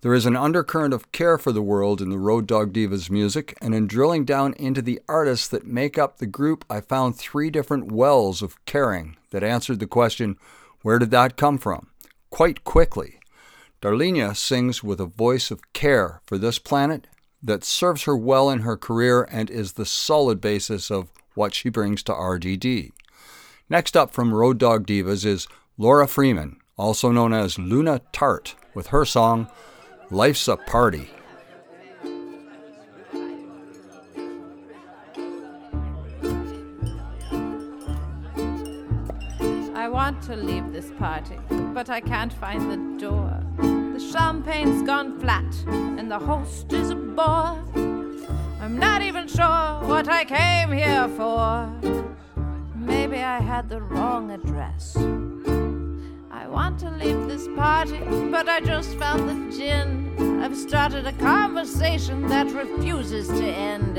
There 0.01 0.13
is 0.13 0.27
an 0.27 0.35
undercurrent 0.35 0.93
of 0.93 1.11
care 1.11 1.39
for 1.39 1.51
the 1.51 1.63
world 1.63 1.99
in 1.99 2.11
the 2.11 2.19
Road 2.19 2.45
Dog 2.45 2.71
Divas 2.71 3.09
music, 3.09 3.57
and 3.59 3.73
in 3.73 3.87
drilling 3.87 4.23
down 4.23 4.53
into 4.53 4.83
the 4.83 5.01
artists 5.09 5.47
that 5.47 5.65
make 5.65 5.97
up 5.97 6.19
the 6.19 6.27
group, 6.27 6.63
I 6.69 6.79
found 6.79 7.15
three 7.15 7.49
different 7.49 7.91
wells 7.91 8.43
of 8.43 8.63
caring 8.65 9.17
that 9.31 9.43
answered 9.43 9.79
the 9.79 9.87
question, 9.87 10.37
where 10.83 10.99
did 10.99 11.09
that 11.09 11.37
come 11.37 11.57
from? 11.57 11.87
Quite 12.29 12.63
quickly. 12.63 13.16
Darlenia 13.81 14.35
sings 14.35 14.83
with 14.83 14.99
a 14.99 15.05
voice 15.05 15.51
of 15.51 15.73
care 15.73 16.21
for 16.25 16.37
this 16.37 16.57
planet 16.57 17.07
that 17.43 17.63
serves 17.63 18.03
her 18.03 18.17
well 18.17 18.49
in 18.49 18.59
her 18.59 18.75
career 18.75 19.27
and 19.31 19.49
is 19.49 19.73
the 19.73 19.85
solid 19.85 20.41
basis 20.41 20.89
of 20.89 21.09
what 21.35 21.53
she 21.53 21.69
brings 21.69 22.01
to 22.03 22.13
RDD. 22.13 22.91
Next 23.69 23.95
up 23.95 24.11
from 24.11 24.33
Road 24.33 24.57
Dog 24.57 24.87
Divas 24.87 25.25
is 25.25 25.47
Laura 25.77 26.07
Freeman, 26.07 26.57
also 26.77 27.11
known 27.11 27.33
as 27.33 27.59
Luna 27.59 28.01
Tart, 28.11 28.55
with 28.73 28.87
her 28.87 29.05
song 29.05 29.47
Life's 30.09 30.47
a 30.47 30.57
Party. 30.57 31.09
I 39.87 39.89
want 39.89 40.21
to 40.23 40.35
leave 40.35 40.73
this 40.73 40.91
party, 40.99 41.39
but 41.49 41.89
I 41.89 42.01
can't 42.01 42.33
find 42.33 42.69
the 42.69 42.99
door. 42.99 43.41
The 43.57 44.05
champagne's 44.11 44.81
gone 44.81 45.17
flat, 45.17 45.45
and 45.65 46.11
the 46.11 46.19
host 46.19 46.73
is 46.73 46.89
a 46.89 46.95
bore. 46.95 47.57
I'm 48.59 48.77
not 48.77 49.01
even 49.01 49.29
sure 49.29 49.79
what 49.87 50.09
I 50.09 50.25
came 50.25 50.73
here 50.73 51.07
for. 51.07 51.71
Maybe 52.75 53.19
I 53.19 53.39
had 53.39 53.69
the 53.69 53.81
wrong 53.81 54.31
address. 54.31 54.97
I 56.31 56.47
want 56.49 56.79
to 56.79 56.89
leave 56.89 57.29
this 57.29 57.47
party, 57.55 58.01
but 58.29 58.49
I 58.49 58.59
just 58.59 58.93
found 58.95 59.29
the 59.29 59.57
gin. 59.57 60.41
I've 60.43 60.57
started 60.57 61.07
a 61.07 61.13
conversation 61.13 62.27
that 62.27 62.51
refuses 62.51 63.29
to 63.29 63.45
end. 63.45 63.97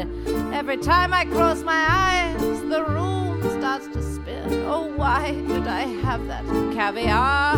Every 0.55 0.77
time 0.77 1.15
I 1.15 1.25
close 1.25 1.63
my 1.63 1.87
eyes, 1.89 2.61
the 2.69 2.85
room 2.85 3.28
starts 3.69 3.89
to 3.89 4.03
spin. 4.03 4.65
Oh, 4.67 4.91
why 4.97 5.31
did 5.31 5.67
I 5.67 5.83
have 6.03 6.27
that 6.27 6.43
caviar? 6.73 7.57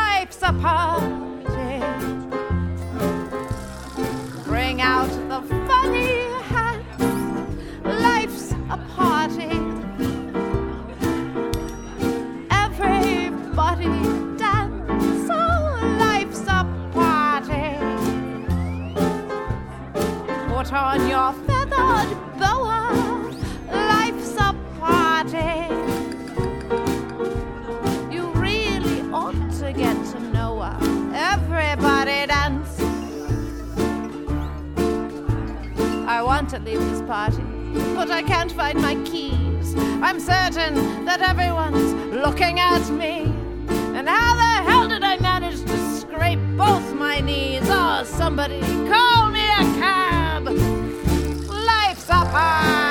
Life's 0.00 0.42
a 0.42 0.52
party. 0.52 1.80
Bring 4.44 4.80
out 4.80 5.10
the 5.28 5.42
funny 5.66 6.12
hats. 6.52 7.04
Life's 7.82 8.52
a 8.70 8.78
party. 8.94 9.54
Everybody 12.52 13.88
dance. 14.38 15.28
Oh, 15.28 15.96
life's 15.98 16.46
a 16.46 16.62
party. 16.94 17.74
Put 20.48 20.72
on 20.72 21.08
your 21.08 21.32
feathered 21.46 22.31
to 36.52 36.58
leave 36.58 36.80
this 36.80 37.00
party, 37.08 37.42
but 37.94 38.10
I 38.10 38.22
can't 38.22 38.52
find 38.52 38.78
my 38.78 38.94
keys. 39.06 39.74
I'm 40.02 40.20
certain 40.20 41.06
that 41.06 41.22
everyone's 41.22 41.94
looking 42.14 42.60
at 42.60 42.90
me. 42.90 43.22
And 43.96 44.06
how 44.06 44.34
the 44.34 44.70
hell 44.70 44.86
did 44.86 45.02
I 45.02 45.16
manage 45.16 45.62
to 45.62 45.98
scrape 45.98 46.40
both 46.58 46.92
my 46.92 47.20
knees? 47.20 47.62
Oh, 47.64 48.02
somebody 48.04 48.60
call 48.60 49.30
me 49.30 49.40
a 49.40 49.64
cab. 49.80 50.44
Life's 51.48 52.10
a 52.10 52.22
party. 52.30 52.81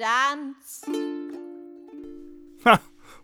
Dance. 0.00 0.84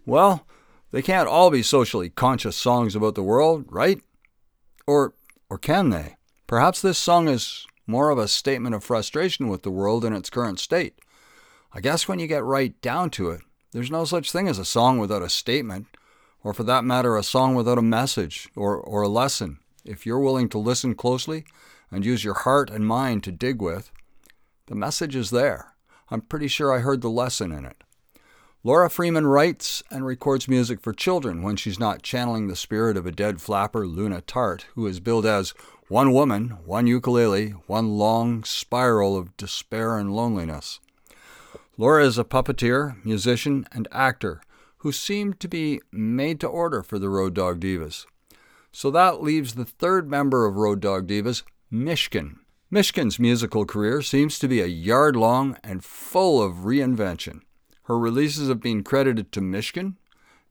Well, 0.06 0.46
they 0.92 1.02
can't 1.02 1.28
all 1.28 1.50
be 1.50 1.64
socially 1.64 2.10
conscious 2.10 2.56
songs 2.56 2.94
about 2.94 3.16
the 3.16 3.24
world, 3.24 3.64
right? 3.68 4.00
Or 4.86 5.14
or 5.50 5.58
can 5.58 5.90
they? 5.90 6.16
Perhaps 6.46 6.80
this 6.80 6.96
song 6.96 7.28
is 7.28 7.66
more 7.88 8.10
of 8.10 8.18
a 8.18 8.28
statement 8.28 8.74
of 8.74 8.84
frustration 8.84 9.48
with 9.48 9.62
the 9.62 9.70
world 9.70 10.04
in 10.04 10.12
its 10.12 10.30
current 10.30 10.60
state. 10.60 10.94
I 11.72 11.80
guess 11.80 12.06
when 12.06 12.20
you 12.20 12.28
get 12.28 12.44
right 12.44 12.80
down 12.80 13.10
to 13.10 13.30
it, 13.30 13.40
there's 13.72 13.90
no 13.90 14.04
such 14.04 14.30
thing 14.30 14.46
as 14.48 14.58
a 14.58 14.64
song 14.64 14.98
without 14.98 15.22
a 15.22 15.28
statement, 15.28 15.86
or 16.44 16.54
for 16.54 16.62
that 16.62 16.84
matter, 16.84 17.16
a 17.16 17.22
song 17.22 17.54
without 17.56 17.78
a 17.78 17.82
message 17.82 18.48
or, 18.56 18.76
or 18.76 19.02
a 19.02 19.08
lesson. 19.08 19.58
If 19.84 20.06
you're 20.06 20.20
willing 20.20 20.48
to 20.50 20.58
listen 20.58 20.94
closely 20.94 21.44
and 21.90 22.04
use 22.04 22.22
your 22.24 22.34
heart 22.34 22.70
and 22.70 22.86
mind 22.86 23.24
to 23.24 23.32
dig 23.32 23.60
with, 23.60 23.90
the 24.66 24.74
message 24.74 25.14
is 25.14 25.30
there. 25.30 25.75
I'm 26.10 26.20
pretty 26.20 26.48
sure 26.48 26.72
I 26.72 26.80
heard 26.80 27.00
the 27.00 27.10
lesson 27.10 27.52
in 27.52 27.64
it. 27.64 27.82
Laura 28.62 28.90
Freeman 28.90 29.26
writes 29.26 29.82
and 29.90 30.04
records 30.04 30.48
music 30.48 30.80
for 30.80 30.92
children 30.92 31.42
when 31.42 31.56
she's 31.56 31.78
not 31.78 32.02
channeling 32.02 32.48
the 32.48 32.56
spirit 32.56 32.96
of 32.96 33.06
a 33.06 33.12
dead 33.12 33.40
flapper, 33.40 33.86
Luna 33.86 34.20
Tart, 34.22 34.66
who 34.74 34.86
is 34.86 34.98
billed 34.98 35.24
as 35.24 35.54
one 35.88 36.12
woman, 36.12 36.58
one 36.64 36.88
ukulele, 36.88 37.50
one 37.66 37.96
long 37.96 38.42
spiral 38.42 39.16
of 39.16 39.36
despair 39.36 39.96
and 39.98 40.14
loneliness. 40.14 40.80
Laura 41.76 42.04
is 42.04 42.18
a 42.18 42.24
puppeteer, 42.24 43.04
musician, 43.04 43.66
and 43.70 43.86
actor 43.92 44.40
who 44.78 44.90
seemed 44.90 45.38
to 45.40 45.48
be 45.48 45.80
made 45.92 46.40
to 46.40 46.46
order 46.48 46.82
for 46.82 46.98
the 46.98 47.08
Road 47.08 47.34
Dog 47.34 47.60
Divas. 47.60 48.06
So 48.72 48.90
that 48.90 49.22
leaves 49.22 49.54
the 49.54 49.64
third 49.64 50.10
member 50.10 50.44
of 50.44 50.56
Road 50.56 50.80
Dog 50.80 51.06
Divas, 51.06 51.42
Mishkin. 51.72 52.36
Mishkin's 52.72 53.20
musical 53.20 53.64
career 53.64 54.02
seems 54.02 54.40
to 54.40 54.48
be 54.48 54.61
a 54.61 54.66
yard 54.66 55.14
long 55.14 55.57
and 55.62 55.85
full 55.85 56.42
of 56.42 56.64
reinvention. 56.64 57.42
Her 57.85 57.96
releases 57.96 58.48
have 58.48 58.61
been 58.61 58.83
credited 58.83 59.31
to 59.33 59.40
Mishkin, 59.40 59.94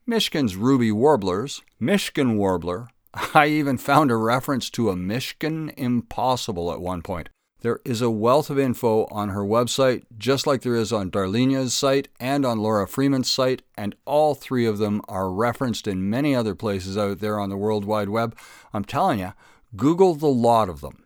Mishkin's 0.08 0.56
Ruby 0.56 0.94
Warblers, 0.94 1.62
Mishkin 1.82 2.38
Warbler. 2.38 2.88
I 3.34 3.48
even 3.48 3.78
found 3.78 4.12
a 4.12 4.16
reference 4.16 4.70
to 4.72 4.90
a 4.90 4.96
Mishkin 4.96 5.74
Impossible 5.76 6.72
at 6.72 6.80
one 6.80 7.02
point. 7.02 7.28
There 7.60 7.82
is 7.84 8.02
a 8.02 8.10
wealth 8.10 8.50
of 8.50 8.58
info 8.58 9.08
on 9.08 9.30
her 9.30 9.44
website, 9.44 10.04
just 10.18 10.48
like 10.48 10.62
there 10.62 10.76
is 10.76 10.94
on 10.94 11.10
Darlenia's 11.10 11.74
site 11.74 12.08
and 12.18 12.46
on 12.46 12.60
Laura 12.60 12.88
Freeman's 12.88 13.30
site, 13.30 13.62
and 13.76 13.94
all 14.06 14.36
three 14.36 14.66
of 14.66 14.78
them 14.78 15.02
are 15.10 15.30
referenced 15.30 15.86
in 15.86 16.10
many 16.10 16.34
other 16.34 16.56
places 16.56 16.98
out 16.98 17.20
there 17.20 17.38
on 17.42 17.50
the 17.50 17.58
World 17.58 17.84
Wide 17.84 18.10
Web. 18.10 18.38
I'm 18.74 18.86
telling 18.86 19.20
you, 19.20 19.34
Google 19.76 20.16
the 20.16 20.28
lot 20.28 20.70
of 20.70 20.80
them. 20.80 21.05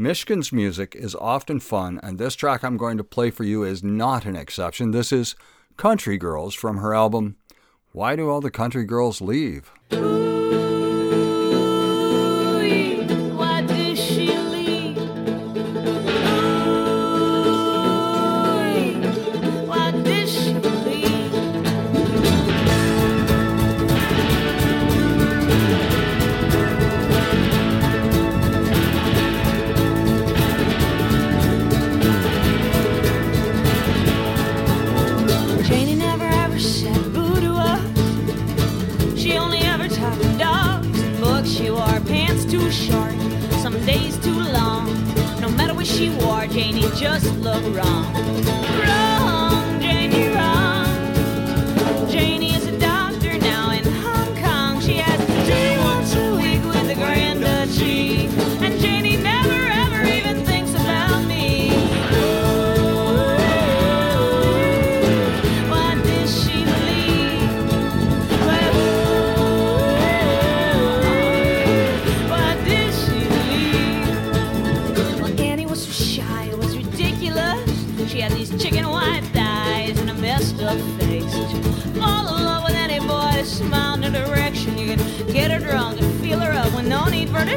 Mishkin's 0.00 0.50
music 0.50 0.96
is 0.96 1.14
often 1.14 1.60
fun, 1.60 2.00
and 2.02 2.16
this 2.16 2.34
track 2.34 2.64
I'm 2.64 2.78
going 2.78 2.96
to 2.96 3.04
play 3.04 3.30
for 3.30 3.44
you 3.44 3.64
is 3.64 3.84
not 3.84 4.24
an 4.24 4.34
exception. 4.34 4.92
This 4.92 5.12
is 5.12 5.36
Country 5.76 6.16
Girls 6.16 6.54
from 6.54 6.78
her 6.78 6.94
album 6.94 7.36
Why 7.92 8.16
Do 8.16 8.30
All 8.30 8.40
the 8.40 8.50
Country 8.50 8.84
Girls 8.84 9.20
Leave? 9.20 9.70
Just 47.00 47.34
look 47.38 47.64
wrong. 47.74 48.29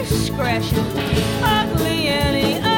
Discretion. 0.10 0.86
Ugly 1.44 2.08
Annie, 2.08 2.73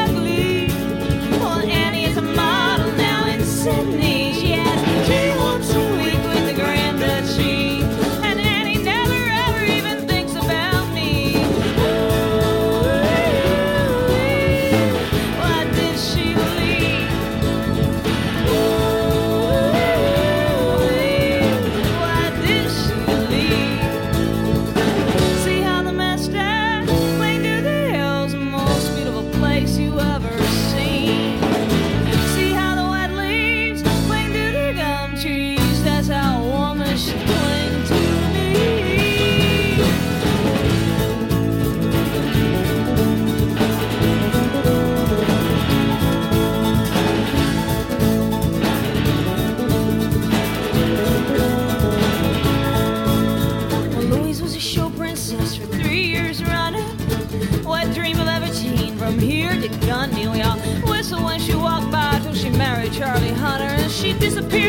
Dream 57.94 58.20
of 58.20 58.28
ever 58.28 58.48
teen 58.54 58.98
from 58.98 59.20
here 59.20 59.52
to 59.52 59.68
Gundy? 59.86 60.32
We 60.32 60.42
all 60.42 60.58
whistle 60.90 61.24
when 61.24 61.40
she 61.40 61.56
walked 61.56 61.92
by 61.92 62.20
till 62.24 62.34
she 62.34 62.50
married 62.50 62.92
Charlie 62.92 63.30
Hunter, 63.30 63.66
and 63.66 63.92
she 63.92 64.14
disappeared 64.14 64.65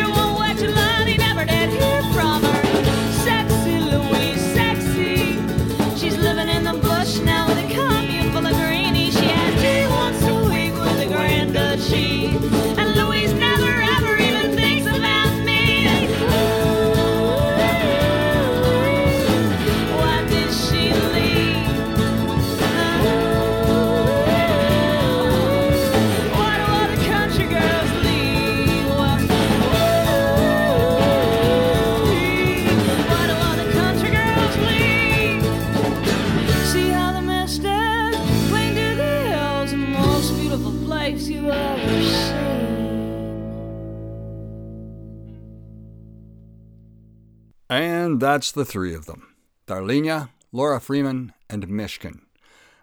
And 47.69 48.19
that's 48.19 48.51
the 48.51 48.65
three 48.65 48.93
of 48.93 49.05
them 49.05 49.35
Darlenia, 49.67 50.29
Laura 50.51 50.79
Freeman, 50.79 51.33
and 51.49 51.67
Mishkin. 51.67 52.21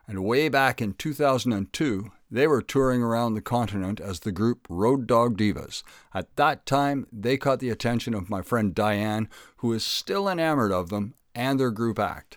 And 0.06 0.22
way 0.22 0.50
back 0.50 0.82
in 0.82 0.92
2002, 0.92 2.12
they 2.30 2.46
were 2.46 2.60
touring 2.60 3.02
around 3.02 3.34
the 3.34 3.40
continent 3.40 4.00
as 4.00 4.20
the 4.20 4.32
group 4.32 4.66
Road 4.68 5.06
Dog 5.06 5.38
Divas. 5.38 5.82
At 6.12 6.34
that 6.36 6.66
time, 6.66 7.06
they 7.10 7.38
caught 7.38 7.60
the 7.60 7.70
attention 7.70 8.12
of 8.12 8.28
my 8.28 8.42
friend 8.42 8.74
Diane, 8.74 9.28
who 9.58 9.72
is 9.72 9.84
still 9.84 10.28
enamored 10.28 10.72
of 10.72 10.90
them 10.90 11.14
and 11.34 11.58
their 11.58 11.70
group 11.70 11.98
act. 11.98 12.36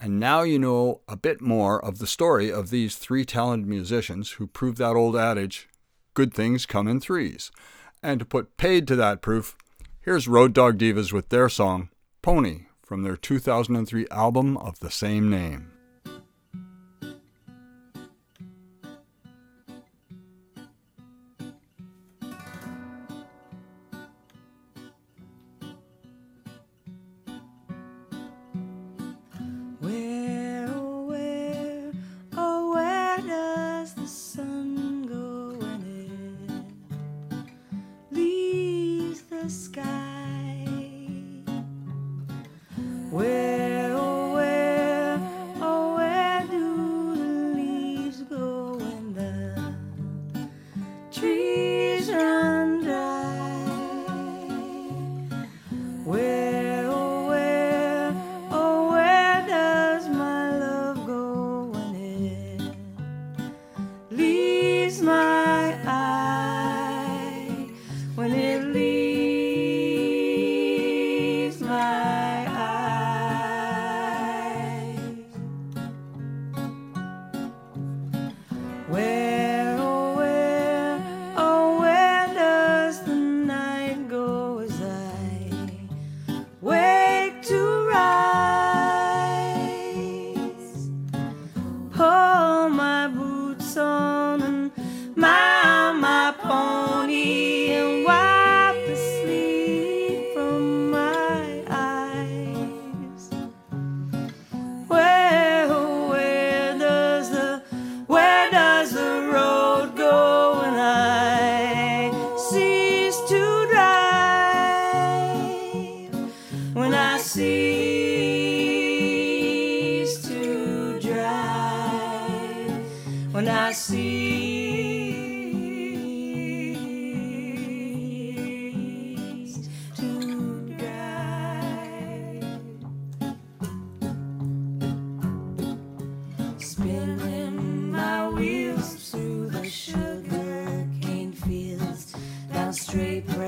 And 0.00 0.18
now 0.18 0.42
you 0.42 0.58
know 0.58 1.02
a 1.08 1.16
bit 1.16 1.40
more 1.40 1.84
of 1.84 1.98
the 1.98 2.06
story 2.06 2.50
of 2.50 2.70
these 2.70 2.96
three 2.96 3.24
talented 3.24 3.68
musicians 3.68 4.32
who 4.32 4.46
proved 4.46 4.78
that 4.78 4.96
old 4.96 5.16
adage 5.16 5.68
good 6.14 6.34
things 6.34 6.66
come 6.66 6.88
in 6.88 6.98
threes. 6.98 7.52
And 8.02 8.18
to 8.18 8.24
put 8.24 8.56
paid 8.56 8.88
to 8.88 8.96
that 8.96 9.22
proof, 9.22 9.56
here's 10.08 10.26
Road 10.26 10.54
Dog 10.54 10.78
Divas 10.78 11.12
with 11.12 11.28
their 11.28 11.50
song, 11.50 11.90
Pony, 12.22 12.60
from 12.82 13.02
their 13.02 13.14
2003 13.14 14.06
album 14.10 14.56
of 14.56 14.80
the 14.80 14.90
same 14.90 15.28
name. 15.28 15.77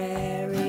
Straight 0.01 0.60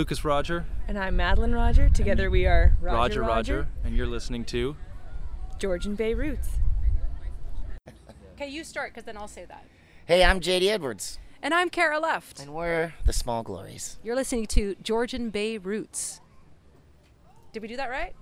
Lucas 0.00 0.24
Roger. 0.24 0.64
And 0.88 0.98
I'm 0.98 1.14
Madeline 1.14 1.52
Roger. 1.52 1.90
Together 1.90 2.30
we 2.30 2.46
are 2.46 2.74
Roger 2.80 3.20
Roger 3.20 3.20
Roger, 3.20 3.68
and 3.84 3.94
you're 3.94 4.06
listening 4.06 4.46
to 4.46 4.74
Georgian 5.58 5.94
Bay 5.94 6.14
Roots. 6.14 6.48
Okay, 8.34 8.48
you 8.48 8.64
start 8.64 8.92
because 8.94 9.04
then 9.04 9.18
I'll 9.18 9.28
say 9.28 9.44
that. 9.44 9.66
Hey, 10.06 10.24
I'm 10.24 10.40
JD 10.40 10.68
Edwards, 10.70 11.18
And 11.42 11.52
I'm 11.52 11.68
Cara 11.68 12.00
Luft. 12.00 12.40
and 12.40 12.54
we're 12.54 12.94
the 13.04 13.12
Small 13.12 13.42
Glories. 13.42 13.98
You're 14.02 14.16
listening 14.16 14.46
to 14.46 14.74
Georgian 14.82 15.28
Bay 15.28 15.58
Roots. 15.58 16.22
Did 17.52 17.60
we 17.60 17.68
do 17.68 17.76
that 17.76 17.90
right? 17.90 18.14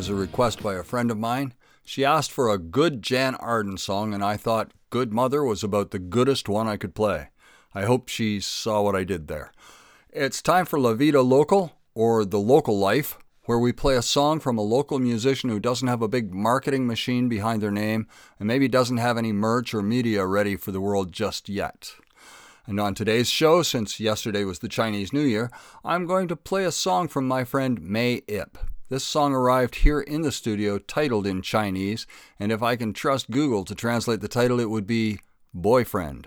Was 0.00 0.08
a 0.08 0.14
request 0.14 0.62
by 0.62 0.76
a 0.76 0.82
friend 0.82 1.10
of 1.10 1.18
mine. 1.18 1.52
She 1.84 2.06
asked 2.06 2.32
for 2.32 2.48
a 2.48 2.56
good 2.56 3.02
Jann 3.02 3.34
Arden 3.34 3.76
song, 3.76 4.14
and 4.14 4.24
I 4.24 4.38
thought 4.38 4.72
Good 4.88 5.12
Mother 5.12 5.44
was 5.44 5.62
about 5.62 5.90
the 5.90 5.98
goodest 5.98 6.48
one 6.48 6.66
I 6.66 6.78
could 6.78 6.94
play. 6.94 7.28
I 7.74 7.82
hope 7.82 8.08
she 8.08 8.40
saw 8.40 8.80
what 8.80 8.96
I 8.96 9.04
did 9.04 9.28
there. 9.28 9.52
It's 10.08 10.40
time 10.40 10.64
for 10.64 10.80
La 10.80 10.94
Vida 10.94 11.20
Local, 11.20 11.76
or 11.94 12.24
The 12.24 12.38
Local 12.38 12.78
Life, 12.78 13.18
where 13.44 13.58
we 13.58 13.74
play 13.74 13.94
a 13.94 14.00
song 14.00 14.40
from 14.40 14.56
a 14.56 14.62
local 14.62 14.98
musician 14.98 15.50
who 15.50 15.60
doesn't 15.60 15.88
have 15.88 16.00
a 16.00 16.08
big 16.08 16.32
marketing 16.32 16.86
machine 16.86 17.28
behind 17.28 17.62
their 17.62 17.70
name 17.70 18.06
and 18.38 18.48
maybe 18.48 18.68
doesn't 18.68 18.96
have 18.96 19.18
any 19.18 19.32
merch 19.32 19.74
or 19.74 19.82
media 19.82 20.24
ready 20.24 20.56
for 20.56 20.72
the 20.72 20.80
world 20.80 21.12
just 21.12 21.50
yet. 21.50 21.92
And 22.66 22.80
on 22.80 22.94
today's 22.94 23.28
show, 23.28 23.62
since 23.62 24.00
yesterday 24.00 24.44
was 24.44 24.60
the 24.60 24.68
Chinese 24.68 25.12
New 25.12 25.24
Year, 25.24 25.50
I'm 25.84 26.06
going 26.06 26.26
to 26.28 26.36
play 26.36 26.64
a 26.64 26.72
song 26.72 27.06
from 27.06 27.28
my 27.28 27.44
friend 27.44 27.82
May 27.82 28.22
Ip. 28.28 28.56
This 28.90 29.04
song 29.04 29.32
arrived 29.32 29.76
here 29.76 30.00
in 30.00 30.22
the 30.22 30.32
studio 30.32 30.76
titled 30.78 31.24
in 31.24 31.42
Chinese, 31.42 32.08
and 32.40 32.50
if 32.50 32.60
I 32.60 32.74
can 32.74 32.92
trust 32.92 33.30
Google 33.30 33.64
to 33.66 33.74
translate 33.76 34.20
the 34.20 34.26
title, 34.26 34.58
it 34.58 34.68
would 34.68 34.84
be 34.84 35.20
Boyfriend. 35.54 36.26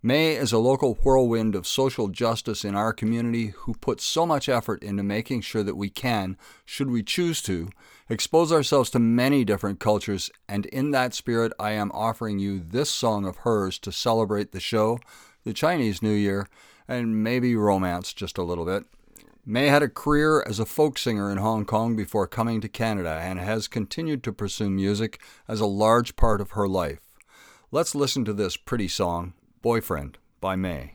May 0.00 0.36
is 0.36 0.52
a 0.52 0.58
local 0.58 0.94
whirlwind 0.94 1.56
of 1.56 1.66
social 1.66 2.06
justice 2.06 2.64
in 2.64 2.76
our 2.76 2.92
community 2.92 3.48
who 3.48 3.74
puts 3.74 4.04
so 4.04 4.24
much 4.24 4.48
effort 4.48 4.84
into 4.84 5.02
making 5.02 5.40
sure 5.40 5.64
that 5.64 5.74
we 5.74 5.90
can, 5.90 6.36
should 6.64 6.88
we 6.88 7.02
choose 7.02 7.42
to, 7.42 7.68
expose 8.08 8.52
ourselves 8.52 8.90
to 8.90 9.00
many 9.00 9.44
different 9.44 9.80
cultures, 9.80 10.30
and 10.48 10.66
in 10.66 10.92
that 10.92 11.14
spirit, 11.14 11.52
I 11.58 11.72
am 11.72 11.90
offering 11.92 12.38
you 12.38 12.60
this 12.60 12.90
song 12.90 13.26
of 13.26 13.38
hers 13.38 13.76
to 13.80 13.90
celebrate 13.90 14.52
the 14.52 14.60
show, 14.60 15.00
the 15.42 15.52
Chinese 15.52 16.00
New 16.00 16.14
Year, 16.14 16.46
and 16.86 17.24
maybe 17.24 17.56
romance 17.56 18.12
just 18.12 18.38
a 18.38 18.44
little 18.44 18.64
bit. 18.64 18.84
May 19.44 19.68
had 19.68 19.82
a 19.82 19.88
career 19.88 20.42
as 20.46 20.58
a 20.58 20.66
folk 20.66 20.98
singer 20.98 21.30
in 21.30 21.38
Hong 21.38 21.64
Kong 21.64 21.96
before 21.96 22.26
coming 22.26 22.60
to 22.60 22.68
Canada 22.68 23.18
and 23.22 23.38
has 23.38 23.66
continued 23.66 24.22
to 24.24 24.32
pursue 24.32 24.68
music 24.68 25.20
as 25.46 25.60
a 25.60 25.66
large 25.66 26.16
part 26.16 26.40
of 26.40 26.50
her 26.50 26.68
life. 26.68 27.00
Let's 27.70 27.94
listen 27.94 28.24
to 28.26 28.32
this 28.32 28.56
pretty 28.56 28.88
song, 28.88 29.32
Boyfriend, 29.62 30.18
by 30.40 30.56
May. 30.56 30.94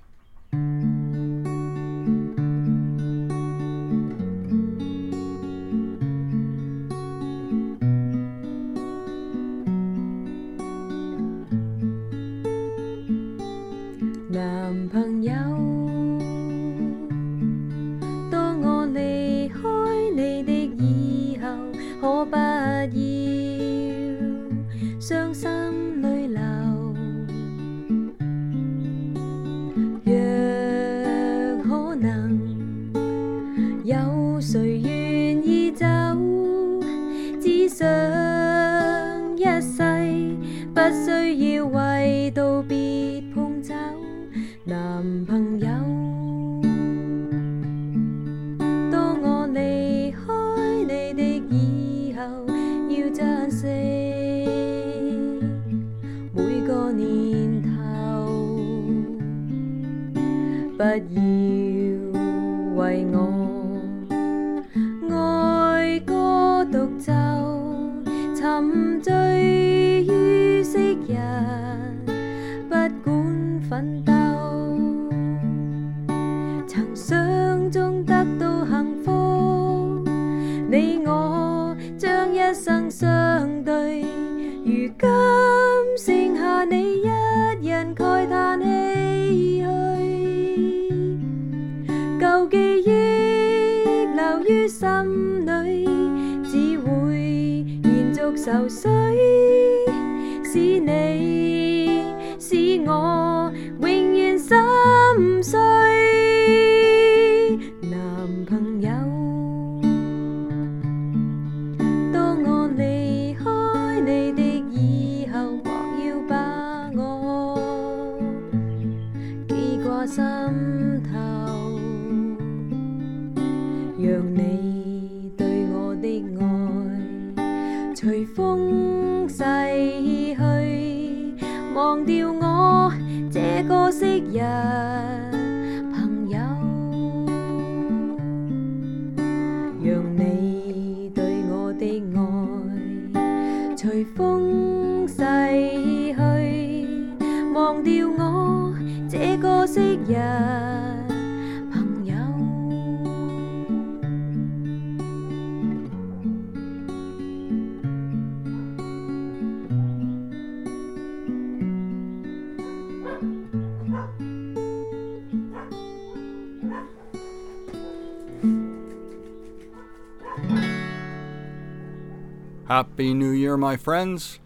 Happy 172.94 173.16
New 173.16 173.32
Year, 173.32 173.58
my 173.58 173.76
friends. 173.76 174.40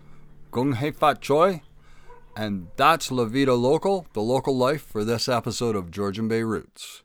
Gung 0.53 0.75
Hei 0.75 0.91
Fat 0.91 1.19
Choi. 1.19 1.63
And 2.33 2.69
that's 2.77 3.11
La 3.11 3.25
Vida 3.25 3.53
Local, 3.55 4.07
the 4.13 4.21
local 4.21 4.55
life 4.55 4.83
for 4.83 5.03
this 5.03 5.27
episode 5.27 5.75
of 5.75 5.91
Georgian 5.91 6.29
Bay 6.29 6.43
Roots. 6.43 7.01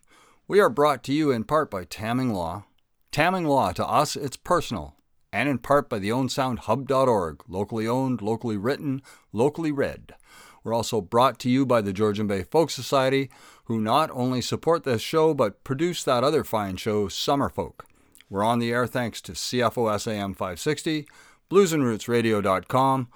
We 0.46 0.60
are 0.60 0.70
brought 0.70 1.02
to 1.02 1.12
you 1.12 1.32
in 1.32 1.42
part 1.42 1.68
by 1.68 1.82
Tamming 1.82 2.32
Law. 2.32 2.66
Tamming 3.10 3.44
Law, 3.44 3.72
to 3.72 3.84
us, 3.84 4.14
it's 4.14 4.36
personal. 4.36 4.94
And 5.32 5.48
in 5.48 5.58
part 5.58 5.88
by 5.88 5.98
the 5.98 6.10
OwenSoundHub.org, 6.10 7.42
locally 7.48 7.88
owned, 7.88 8.22
locally 8.22 8.56
written, 8.56 9.02
locally 9.32 9.72
read. 9.72 10.14
We're 10.62 10.74
also 10.74 11.00
brought 11.00 11.40
to 11.40 11.50
you 11.50 11.66
by 11.66 11.80
the 11.80 11.92
Georgian 11.92 12.28
Bay 12.28 12.44
Folk 12.44 12.70
Society, 12.70 13.30
who 13.64 13.80
not 13.80 14.10
only 14.12 14.42
support 14.42 14.84
this 14.84 15.02
show, 15.02 15.34
but 15.34 15.64
produce 15.64 16.04
that 16.04 16.22
other 16.22 16.44
fine 16.44 16.76
show, 16.76 17.08
Summer 17.08 17.48
Folk. 17.48 17.88
We're 18.32 18.44
on 18.44 18.60
the 18.60 18.70
air 18.70 18.86
thanks 18.86 19.20
to 19.22 19.32
CFOS 19.32 20.10
AM 20.10 20.32
560, 20.32 21.06
bluesandrootsradio.com, 21.52 23.08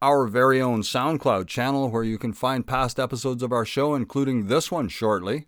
our 0.00 0.26
very 0.28 0.62
own 0.62 0.82
SoundCloud 0.82 1.48
channel 1.48 1.90
where 1.90 2.04
you 2.04 2.18
can 2.18 2.32
find 2.32 2.64
past 2.64 3.00
episodes 3.00 3.42
of 3.42 3.50
our 3.50 3.64
show, 3.64 3.96
including 3.96 4.46
this 4.46 4.70
one 4.70 4.88
shortly, 4.88 5.46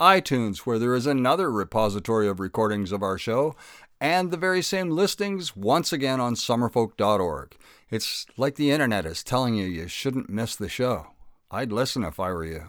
iTunes, 0.00 0.58
where 0.60 0.78
there 0.78 0.94
is 0.94 1.06
another 1.06 1.50
repository 1.50 2.26
of 2.26 2.40
recordings 2.40 2.90
of 2.90 3.02
our 3.02 3.18
show, 3.18 3.54
and 4.00 4.30
the 4.30 4.38
very 4.38 4.62
same 4.62 4.90
listings 4.90 5.54
once 5.54 5.92
again 5.92 6.20
on 6.20 6.34
summerfolk.org. 6.34 7.54
It's 7.90 8.26
like 8.38 8.54
the 8.54 8.70
internet 8.70 9.04
is 9.04 9.22
telling 9.22 9.54
you 9.54 9.66
you 9.66 9.86
shouldn't 9.86 10.30
miss 10.30 10.56
the 10.56 10.70
show. 10.70 11.08
I'd 11.50 11.70
listen 11.70 12.02
if 12.02 12.18
I 12.18 12.32
were 12.32 12.46
you. 12.46 12.64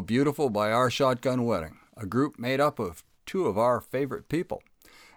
Beautiful 0.00 0.50
by 0.50 0.72
Our 0.72 0.90
Shotgun 0.90 1.44
Wedding, 1.44 1.78
a 1.96 2.06
group 2.06 2.38
made 2.38 2.60
up 2.60 2.78
of 2.78 3.02
two 3.26 3.46
of 3.46 3.58
our 3.58 3.80
favorite 3.80 4.28
people. 4.28 4.62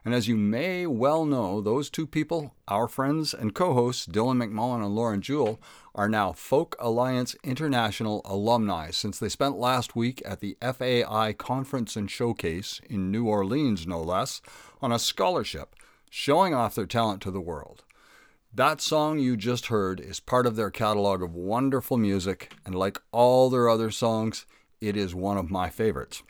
And 0.06 0.14
as 0.14 0.28
you 0.28 0.36
may 0.36 0.86
well 0.86 1.26
know, 1.26 1.62
those 1.62 1.90
two 1.90 2.06
people, 2.06 2.54
our 2.68 2.88
friends 2.88 3.34
and 3.34 3.56
co 3.56 3.74
hosts, 3.74 4.06
Dylan 4.06 4.44
McMullen 4.44 4.84
and 4.84 4.94
Lauren 4.94 5.22
Jewell, 5.22 5.62
are 5.96 6.10
now 6.10 6.34
Folk 6.34 6.76
Alliance 6.80 7.36
International 7.44 8.22
alumni 8.26 8.92
since 8.92 9.18
they 9.18 9.30
spent 9.30 9.58
last 9.58 9.96
week 9.96 10.22
at 10.26 10.42
the 10.42 10.58
FAI 10.62 11.34
Conference 11.34 11.96
and 11.96 12.12
Showcase 12.12 12.82
in 12.90 13.12
New 13.12 13.28
Orleans, 13.28 13.88
no 13.88 14.02
less, 14.02 14.42
on 14.82 14.92
a 14.92 15.00
scholarship, 15.00 15.76
showing 16.10 16.54
off 16.54 16.76
their 16.76 16.86
talent 16.86 17.22
to 17.22 17.32
the 17.32 17.40
world. 17.40 17.84
That 18.54 18.82
song 18.82 19.18
you 19.18 19.36
just 19.36 19.68
heard 19.68 20.00
is 20.00 20.20
part 20.20 20.46
of 20.46 20.56
their 20.56 20.70
catalog 20.70 21.24
of 21.24 21.34
wonderful 21.34 21.98
music, 21.98 22.54
and 22.66 22.76
like 22.76 23.00
all 23.12 23.50
their 23.50 23.68
other 23.68 23.90
songs, 23.90 24.46
it 24.84 24.98
is 24.98 25.16
one 25.16 25.38
of 25.38 25.50
my 25.50 25.70
favorites. 25.70 26.24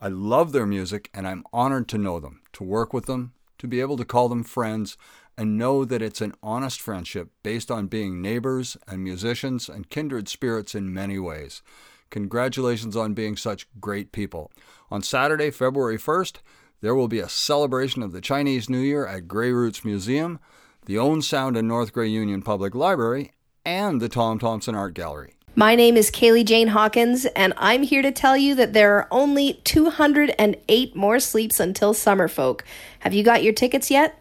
I 0.00 0.08
love 0.08 0.52
their 0.52 0.64
music, 0.64 1.10
and 1.12 1.28
I'm 1.28 1.44
honored 1.52 1.86
to 1.88 1.98
know 1.98 2.18
them, 2.18 2.40
to 2.54 2.64
work 2.64 2.94
with 2.94 3.04
them, 3.04 3.34
to 3.58 3.68
be 3.68 3.82
able 3.82 3.98
to 3.98 4.06
call 4.06 4.30
them 4.30 4.42
friends, 4.42 4.96
and 5.36 5.58
know 5.58 5.84
that 5.84 6.00
it's 6.00 6.22
an 6.22 6.32
honest 6.42 6.80
friendship 6.80 7.28
based 7.42 7.70
on 7.70 7.88
being 7.88 8.22
neighbors 8.22 8.78
and 8.88 9.04
musicians 9.04 9.68
and 9.68 9.90
kindred 9.90 10.28
spirits 10.28 10.74
in 10.74 10.94
many 10.94 11.18
ways. 11.18 11.60
Congratulations 12.08 12.96
on 12.96 13.12
being 13.12 13.36
such 13.36 13.68
great 13.80 14.12
people. 14.12 14.50
On 14.90 15.02
Saturday, 15.02 15.50
February 15.50 15.98
1st, 15.98 16.36
there 16.80 16.94
will 16.94 17.08
be 17.08 17.18
a 17.18 17.28
celebration 17.28 18.02
of 18.02 18.12
the 18.12 18.20
Chinese 18.22 18.70
New 18.70 18.80
Year 18.80 19.06
at 19.06 19.28
Grey 19.28 19.52
Roots 19.52 19.84
Museum, 19.84 20.40
the 20.86 20.96
Owen 20.96 21.20
Sound 21.20 21.56
and 21.56 21.68
North 21.68 21.92
Grey 21.92 22.08
Union 22.08 22.40
Public 22.40 22.74
Library, 22.74 23.32
and 23.64 24.00
the 24.00 24.08
Tom 24.08 24.38
Thomson 24.38 24.74
Art 24.74 24.94
Gallery. 24.94 25.33
My 25.56 25.76
name 25.76 25.96
is 25.96 26.10
Kaylee 26.10 26.44
Jane 26.44 26.66
Hawkins, 26.66 27.26
and 27.26 27.52
I'm 27.56 27.84
here 27.84 28.02
to 28.02 28.10
tell 28.10 28.36
you 28.36 28.56
that 28.56 28.72
there 28.72 28.96
are 28.96 29.06
only 29.12 29.60
208 29.62 30.96
more 30.96 31.20
sleeps 31.20 31.60
until 31.60 31.94
Summerfolk. 31.94 32.62
Have 32.98 33.14
you 33.14 33.22
got 33.22 33.44
your 33.44 33.52
tickets 33.52 33.88
yet? 33.88 34.18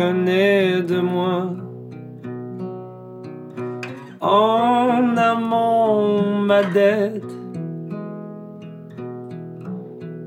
De 0.00 1.00
moi. 1.00 1.42
En 4.20 5.16
amont 5.16 6.22
ma 6.46 6.62
dette, 6.62 7.32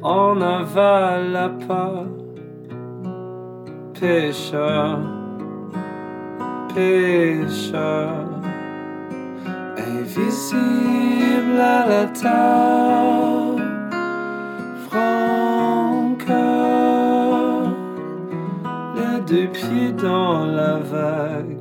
en 0.01 0.41
aval 0.41 1.32
la 1.32 1.49
pas, 1.49 2.05
pêcheur, 3.99 4.99
pêcheur. 6.74 8.26
Invisible 9.78 11.59
à 11.59 11.86
la 11.88 12.05
table, 12.05 13.42
deux 19.34 19.47
pieds 19.47 19.91
dans 19.93 20.45
la 20.45 20.77
vague. 20.77 21.57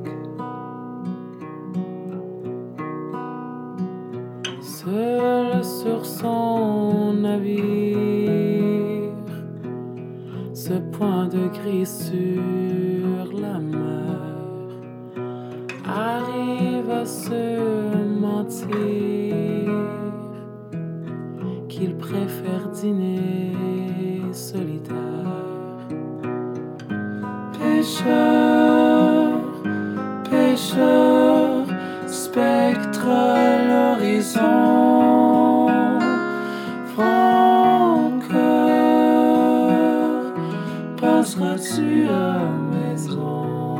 Seul 4.61 5.63
sur 5.63 6.05
son 6.05 7.13
navire, 7.13 7.95
ce 10.53 10.73
point 10.95 11.27
de 11.27 11.47
gris 11.47 11.87
sur 11.87 12.62
Pêcheur, 27.83 29.27
pêcheur, 30.29 31.65
spectre 32.07 33.09
à 33.09 33.57
l'horizon, 33.67 35.67
franc 36.95 38.11
cœur, 38.31 40.31
passeras-tu 40.95 42.07
à 42.07 42.39
maison? 42.71 43.75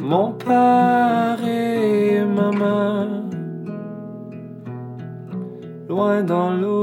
Mon 0.00 0.32
père 0.32 1.38
et 1.46 2.24
ma 2.24 2.50
main, 2.50 3.22
loin 5.88 6.24
dans 6.24 6.50
l'au-delà. 6.50 6.73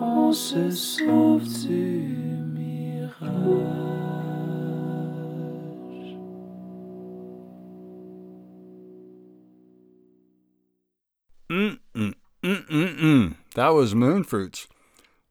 on 0.00 0.32
se 0.32 0.70
sauve 0.70 1.42
du 1.66 2.14
mirage. 2.54 3.18
Mm 11.50 11.78
mm 11.94 12.14
mm 12.42 12.62
mm 12.68 12.96
mm. 12.98 13.34
That 13.54 13.68
was 13.74 13.94
Moonfruits. 13.94 14.66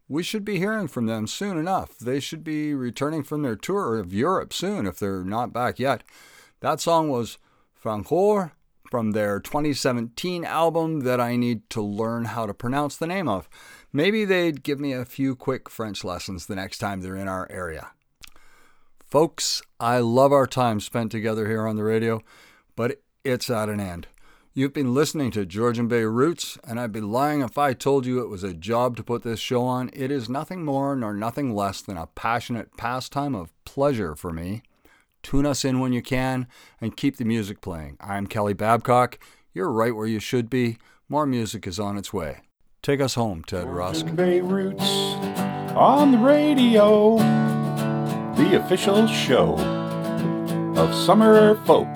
We 0.09 0.23
should 0.23 0.45
be 0.45 0.57
hearing 0.57 0.87
from 0.87 1.05
them 1.05 1.27
soon 1.27 1.57
enough. 1.57 1.97
They 1.97 2.19
should 2.19 2.43
be 2.43 2.73
returning 2.73 3.23
from 3.23 3.41
their 3.41 3.55
tour 3.55 3.99
of 3.99 4.13
Europe 4.13 4.53
soon 4.53 4.85
if 4.85 4.99
they're 4.99 5.23
not 5.23 5.51
back 5.51 5.79
yet. 5.79 6.03
That 6.61 6.79
song 6.79 7.09
was 7.09 7.37
Francor 7.81 8.51
from 8.89 9.11
their 9.11 9.39
2017 9.39 10.45
album 10.45 11.01
that 11.01 11.19
I 11.19 11.35
need 11.35 11.69
to 11.71 11.81
learn 11.81 12.25
how 12.25 12.45
to 12.45 12.53
pronounce 12.53 12.95
the 12.95 13.07
name 13.07 13.27
of. 13.27 13.49
Maybe 13.91 14.25
they'd 14.25 14.63
give 14.63 14.79
me 14.79 14.93
a 14.93 15.05
few 15.05 15.35
quick 15.35 15.69
French 15.69 16.03
lessons 16.03 16.45
the 16.45 16.55
next 16.55 16.77
time 16.77 17.01
they're 17.01 17.15
in 17.15 17.27
our 17.27 17.47
area. 17.51 17.91
Folks, 19.05 19.61
I 19.79 19.99
love 19.99 20.31
our 20.31 20.47
time 20.47 20.79
spent 20.79 21.11
together 21.11 21.47
here 21.47 21.67
on 21.67 21.75
the 21.75 21.83
radio, 21.83 22.21
but 22.75 23.01
it's 23.23 23.49
at 23.49 23.69
an 23.69 23.79
end. 23.79 24.07
You've 24.57 24.73
been 24.73 24.95
listening 24.95 25.29
to 25.33 25.45
Georgian 25.45 25.87
Bay 25.87 26.03
Roots, 26.05 26.57
and 26.63 26.79
I'd 26.79 26.91
be 26.91 26.99
lying 26.99 27.41
if 27.41 27.59
I 27.59 27.73
told 27.73 28.07
you 28.07 28.19
it 28.21 28.27
was 28.27 28.43
a 28.43 28.55
job 28.55 28.97
to 28.97 29.03
put 29.03 29.21
this 29.21 29.39
show 29.39 29.61
on. 29.61 29.91
It 29.93 30.09
is 30.09 30.29
nothing 30.29 30.65
more 30.65 30.95
nor 30.95 31.13
nothing 31.13 31.53
less 31.53 31.79
than 31.79 31.95
a 31.95 32.07
passionate 32.07 32.75
pastime 32.75 33.35
of 33.35 33.53
pleasure 33.65 34.15
for 34.15 34.33
me. 34.33 34.63
Tune 35.21 35.45
us 35.45 35.63
in 35.63 35.79
when 35.79 35.93
you 35.93 36.01
can 36.01 36.47
and 36.81 36.97
keep 36.97 37.17
the 37.17 37.23
music 37.23 37.61
playing. 37.61 37.97
I'm 38.01 38.25
Kelly 38.25 38.53
Babcock. 38.53 39.19
You're 39.53 39.71
right 39.71 39.95
where 39.95 40.07
you 40.07 40.19
should 40.19 40.49
be. 40.49 40.79
More 41.07 41.27
music 41.27 41.67
is 41.67 41.79
on 41.79 41.95
its 41.95 42.11
way. 42.11 42.39
Take 42.81 42.99
us 42.99 43.13
home, 43.13 43.43
Ted 43.43 43.67
Rusk. 43.67 44.07
Georgian 44.07 44.15
Bay 44.15 44.41
Roots 44.41 44.89
on 45.77 46.11
the 46.11 46.17
radio, 46.17 47.17
the 48.35 48.59
official 48.59 49.05
show 49.05 49.53
of 50.75 50.95
summer 50.95 51.63
folk 51.65 51.95